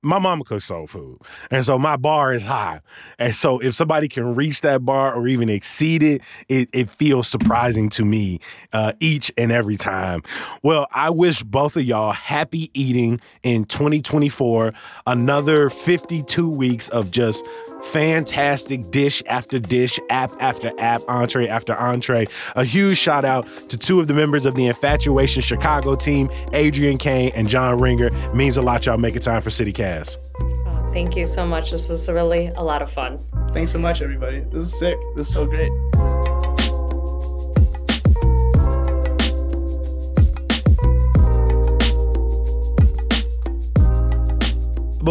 my 0.02 0.18
mama 0.18 0.44
cooks 0.44 0.64
soul 0.64 0.86
food. 0.86 1.18
And 1.50 1.64
so 1.64 1.78
my 1.78 1.96
bar 1.96 2.32
is 2.32 2.42
high. 2.42 2.80
And 3.18 3.34
so 3.34 3.58
if 3.58 3.74
somebody 3.74 4.08
can 4.08 4.34
reach 4.34 4.62
that 4.62 4.84
bar 4.84 5.14
or 5.14 5.28
even 5.28 5.48
exceed 5.48 6.02
it, 6.02 6.22
it, 6.48 6.68
it 6.72 6.88
feels 6.88 7.28
surprising 7.28 7.90
to 7.90 8.04
me 8.04 8.40
uh, 8.72 8.92
each 9.00 9.30
and 9.36 9.52
every 9.52 9.76
time. 9.76 10.22
Well, 10.62 10.86
I 10.92 11.10
wish 11.10 11.42
both 11.42 11.76
of 11.76 11.82
y'all 11.84 12.12
happy 12.12 12.70
eating 12.72 13.20
in 13.42 13.64
2024, 13.64 14.72
another 15.06 15.68
52 15.68 16.48
weeks 16.48 16.88
of 16.88 17.10
just 17.10 17.44
fantastic 17.84 18.90
dish 18.90 19.22
after 19.26 19.58
dish, 19.58 19.98
app 20.10 20.30
after 20.40 20.72
app, 20.78 21.02
entree 21.08 21.48
after 21.48 21.74
entree. 21.74 22.26
A 22.56 22.64
huge 22.64 22.98
shout 22.98 23.24
out 23.24 23.46
to 23.68 23.76
two 23.76 24.00
of 24.00 24.08
the 24.08 24.14
members 24.14 24.46
of 24.46 24.54
the 24.54 24.66
Infatuation 24.66 25.42
Chicago 25.42 25.94
team, 25.96 26.28
Adrian 26.52 26.98
Kane 26.98 27.32
and 27.34 27.48
John 27.48 27.78
Ringor. 27.78 28.34
Means 28.34 28.56
a 28.56 28.62
lot 28.62 28.86
y'all 28.86 28.98
making 28.98 29.22
time 29.22 29.42
for 29.42 29.50
CityCast. 29.50 30.16
Oh, 30.40 30.90
thank 30.92 31.16
you 31.16 31.26
so 31.26 31.46
much. 31.46 31.70
This 31.70 31.88
was 31.88 32.08
really 32.08 32.48
a 32.48 32.62
lot 32.62 32.82
of 32.82 32.90
fun. 32.90 33.18
Thanks 33.52 33.72
so 33.72 33.78
much, 33.78 34.02
everybody. 34.02 34.40
This 34.52 34.64
is 34.66 34.78
sick. 34.78 34.98
This 35.16 35.28
is 35.28 35.34
so 35.34 35.46
great. 35.46 35.70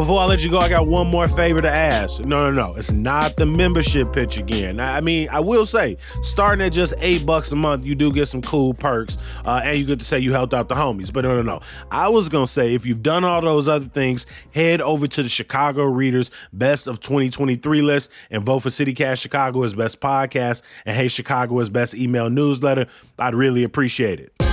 Before 0.09 0.21
I 0.21 0.25
let 0.25 0.43
you 0.43 0.49
go, 0.49 0.57
I 0.57 0.69
got 0.69 0.87
one 0.87 1.05
more 1.05 1.27
favor 1.27 1.61
to 1.61 1.69
ask. 1.69 2.25
No, 2.25 2.49
no, 2.49 2.51
no. 2.51 2.75
It's 2.75 2.91
not 2.91 3.35
the 3.35 3.45
membership 3.45 4.11
pitch 4.11 4.37
again. 4.37 4.79
I 4.79 5.01
mean, 5.01 5.29
I 5.29 5.39
will 5.39 5.67
say, 5.67 5.97
starting 6.23 6.65
at 6.65 6.69
just 6.69 6.95
eight 6.97 7.27
bucks 7.27 7.51
a 7.51 7.55
month, 7.55 7.85
you 7.85 7.93
do 7.93 8.11
get 8.11 8.25
some 8.25 8.41
cool 8.41 8.73
perks, 8.73 9.19
uh, 9.45 9.61
and 9.63 9.77
you 9.77 9.85
get 9.85 9.99
to 9.99 10.05
say 10.05 10.17
you 10.17 10.33
helped 10.33 10.55
out 10.55 10.67
the 10.67 10.73
homies. 10.73 11.13
But 11.13 11.25
no, 11.25 11.35
no, 11.35 11.43
no. 11.43 11.61
I 11.91 12.07
was 12.07 12.27
gonna 12.27 12.47
say, 12.47 12.73
if 12.73 12.87
you've 12.87 13.03
done 13.03 13.23
all 13.23 13.39
those 13.39 13.67
other 13.67 13.85
things, 13.85 14.25
head 14.51 14.81
over 14.81 15.05
to 15.05 15.21
the 15.21 15.29
Chicago 15.29 15.83
Readers 15.83 16.31
Best 16.53 16.87
of 16.87 16.99
2023 17.01 17.83
list 17.83 18.09
and 18.31 18.43
vote 18.43 18.61
for 18.61 18.69
CityCast 18.69 19.21
Chicago 19.21 19.61
as 19.61 19.75
best 19.75 20.01
podcast 20.01 20.63
and 20.87 20.97
Hey 20.97 21.07
Chicago 21.07 21.59
as 21.59 21.69
best 21.69 21.93
email 21.93 22.31
newsletter. 22.31 22.87
I'd 23.19 23.35
really 23.35 23.63
appreciate 23.63 24.19
it. 24.19 24.48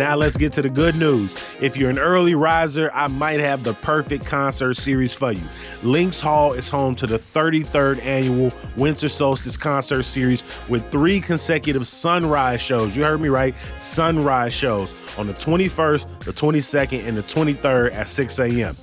Now 0.00 0.16
let's 0.16 0.34
get 0.34 0.54
to 0.54 0.62
the 0.62 0.70
good 0.70 0.96
news. 0.96 1.36
If 1.60 1.76
you're 1.76 1.90
an 1.90 1.98
early 1.98 2.34
riser, 2.34 2.90
I 2.94 3.06
might 3.08 3.38
have 3.38 3.64
the 3.64 3.74
perfect 3.74 4.24
concert 4.24 4.78
series 4.78 5.12
for 5.12 5.32
you. 5.32 5.42
Links 5.82 6.22
Hall 6.22 6.54
is 6.54 6.70
home 6.70 6.94
to 6.94 7.06
the 7.06 7.18
33rd 7.18 8.02
annual 8.02 8.50
Winter 8.78 9.10
Solstice 9.10 9.58
concert 9.58 10.04
series 10.04 10.42
with 10.70 10.90
three 10.90 11.20
consecutive 11.20 11.86
sunrise 11.86 12.62
shows. 12.62 12.96
You 12.96 13.04
heard 13.04 13.20
me 13.20 13.28
right, 13.28 13.54
sunrise 13.78 14.54
shows 14.54 14.94
on 15.18 15.26
the 15.26 15.34
21st, 15.34 16.20
the 16.20 16.32
22nd, 16.32 17.06
and 17.06 17.14
the 17.14 17.22
23rd 17.22 17.92
at 17.92 18.08
6 18.08 18.38
a.m. 18.38 18.76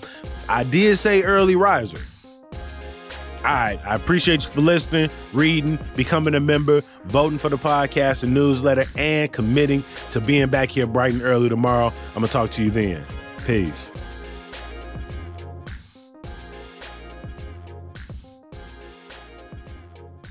I 0.48 0.66
did 0.66 0.98
say 0.98 1.24
early 1.24 1.56
riser. 1.56 1.98
All 3.48 3.54
right. 3.54 3.80
I 3.86 3.96
appreciate 3.96 4.44
you 4.44 4.50
for 4.50 4.60
listening, 4.60 5.10
reading, 5.32 5.80
becoming 5.96 6.36
a 6.36 6.40
member, 6.42 6.82
voting 7.06 7.38
for 7.38 7.48
the 7.48 7.56
podcast 7.56 8.26
and 8.26 8.34
newsletter, 8.34 8.84
and 8.98 9.32
committing 9.32 9.86
to 10.12 10.20
being 10.20 10.50
back 10.50 10.70
here 10.70 10.86
bright 10.86 11.14
and 11.14 11.22
early 11.22 11.48
tomorrow. 11.48 11.94
I'm 12.10 12.16
going 12.16 12.26
to 12.26 12.34
talk 12.34 12.52
to 12.52 12.64
you 12.64 12.70
then. 12.70 13.06
Peace. 13.46 13.94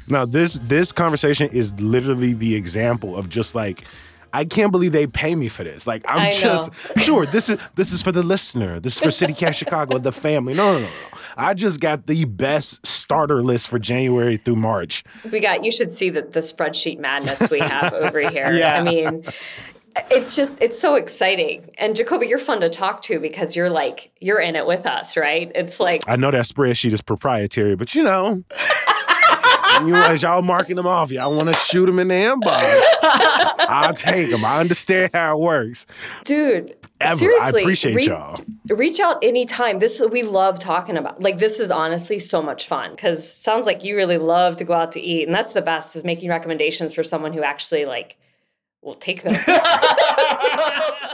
Now 0.08 0.26
this 0.26 0.60
this 0.64 0.92
conversation 0.92 1.48
is 1.48 1.72
literally 1.80 2.34
the 2.34 2.54
example 2.54 3.16
of 3.16 3.30
just 3.30 3.54
like 3.54 3.84
I 4.32 4.44
can't 4.44 4.70
believe 4.70 4.92
they 4.92 5.06
pay 5.06 5.34
me 5.34 5.48
for 5.48 5.64
this. 5.64 5.86
Like 5.86 6.04
I'm 6.06 6.18
I 6.18 6.30
just 6.30 6.70
know. 6.70 7.02
sure 7.02 7.24
this 7.26 7.48
is 7.48 7.58
this 7.74 7.90
is 7.90 8.02
for 8.02 8.12
the 8.12 8.22
listener. 8.22 8.78
This 8.78 8.96
is 8.96 9.02
for 9.02 9.10
City 9.10 9.32
Cast 9.34 9.58
Chicago, 9.58 9.96
the 9.96 10.12
family. 10.12 10.52
No, 10.52 10.74
no, 10.74 10.78
no, 10.80 10.84
no. 10.84 11.18
I 11.38 11.54
just 11.54 11.80
got 11.80 12.06
the 12.06 12.24
best 12.26 12.84
starter 13.06 13.40
list 13.40 13.68
for 13.68 13.78
January 13.78 14.36
through 14.36 14.56
March. 14.56 15.04
We 15.30 15.38
got, 15.38 15.64
you 15.64 15.70
should 15.70 15.92
see 15.92 16.10
the, 16.10 16.22
the 16.22 16.40
spreadsheet 16.40 16.98
madness 16.98 17.48
we 17.52 17.60
have 17.60 17.92
over 17.92 18.18
here. 18.28 18.52
Yeah. 18.52 18.80
I 18.80 18.82
mean, 18.82 19.24
it's 20.10 20.34
just, 20.34 20.58
it's 20.60 20.80
so 20.80 20.96
exciting. 20.96 21.70
And 21.78 21.94
Jacoby, 21.94 22.26
you're 22.26 22.40
fun 22.40 22.60
to 22.62 22.68
talk 22.68 23.02
to 23.02 23.20
because 23.20 23.54
you're 23.54 23.70
like, 23.70 24.10
you're 24.20 24.40
in 24.40 24.56
it 24.56 24.66
with 24.66 24.86
us, 24.86 25.16
right? 25.16 25.52
It's 25.54 25.78
like, 25.78 26.02
I 26.08 26.16
know 26.16 26.32
that 26.32 26.46
spreadsheet 26.46 26.92
is 26.92 27.00
proprietary, 27.00 27.76
but 27.76 27.94
you 27.94 28.02
know, 28.02 28.42
you 29.84 29.94
as 29.94 30.22
y'all 30.22 30.42
marking 30.42 30.76
them 30.76 30.86
off, 30.86 31.10
y'all 31.10 31.34
want 31.36 31.52
to 31.52 31.54
shoot 31.60 31.86
them 31.86 31.98
in 31.98 32.08
the 32.08 32.14
inbox. 32.14 32.82
I'll 33.68 33.94
take 33.94 34.30
them. 34.30 34.44
I 34.44 34.60
understand 34.60 35.10
how 35.12 35.36
it 35.36 35.40
works. 35.40 35.86
dude, 36.24 36.74
Ever. 37.00 37.16
seriously. 37.16 37.60
I 37.60 37.62
appreciate 37.62 37.94
re- 37.94 38.06
y'all. 38.06 38.40
Reach 38.68 39.00
out 39.00 39.22
anytime. 39.22 39.80
This 39.80 40.00
is, 40.00 40.06
we 40.08 40.22
love 40.22 40.58
talking 40.58 40.96
about. 40.96 41.20
Like, 41.20 41.38
this 41.38 41.58
is 41.60 41.70
honestly 41.70 42.18
so 42.18 42.40
much 42.42 42.66
fun 42.66 42.92
because 42.92 43.30
sounds 43.30 43.66
like 43.66 43.82
you 43.84 43.96
really 43.96 44.18
love 44.18 44.56
to 44.58 44.64
go 44.64 44.74
out 44.74 44.92
to 44.92 45.00
eat. 45.00 45.26
And 45.26 45.34
that's 45.34 45.52
the 45.52 45.62
best 45.62 45.96
is 45.96 46.04
making 46.04 46.30
recommendations 46.30 46.94
for 46.94 47.02
someone 47.02 47.32
who 47.32 47.42
actually, 47.42 47.84
like, 47.84 48.16
will 48.82 48.94
take 48.94 49.22
them. 49.22 49.34
So- 49.46 51.08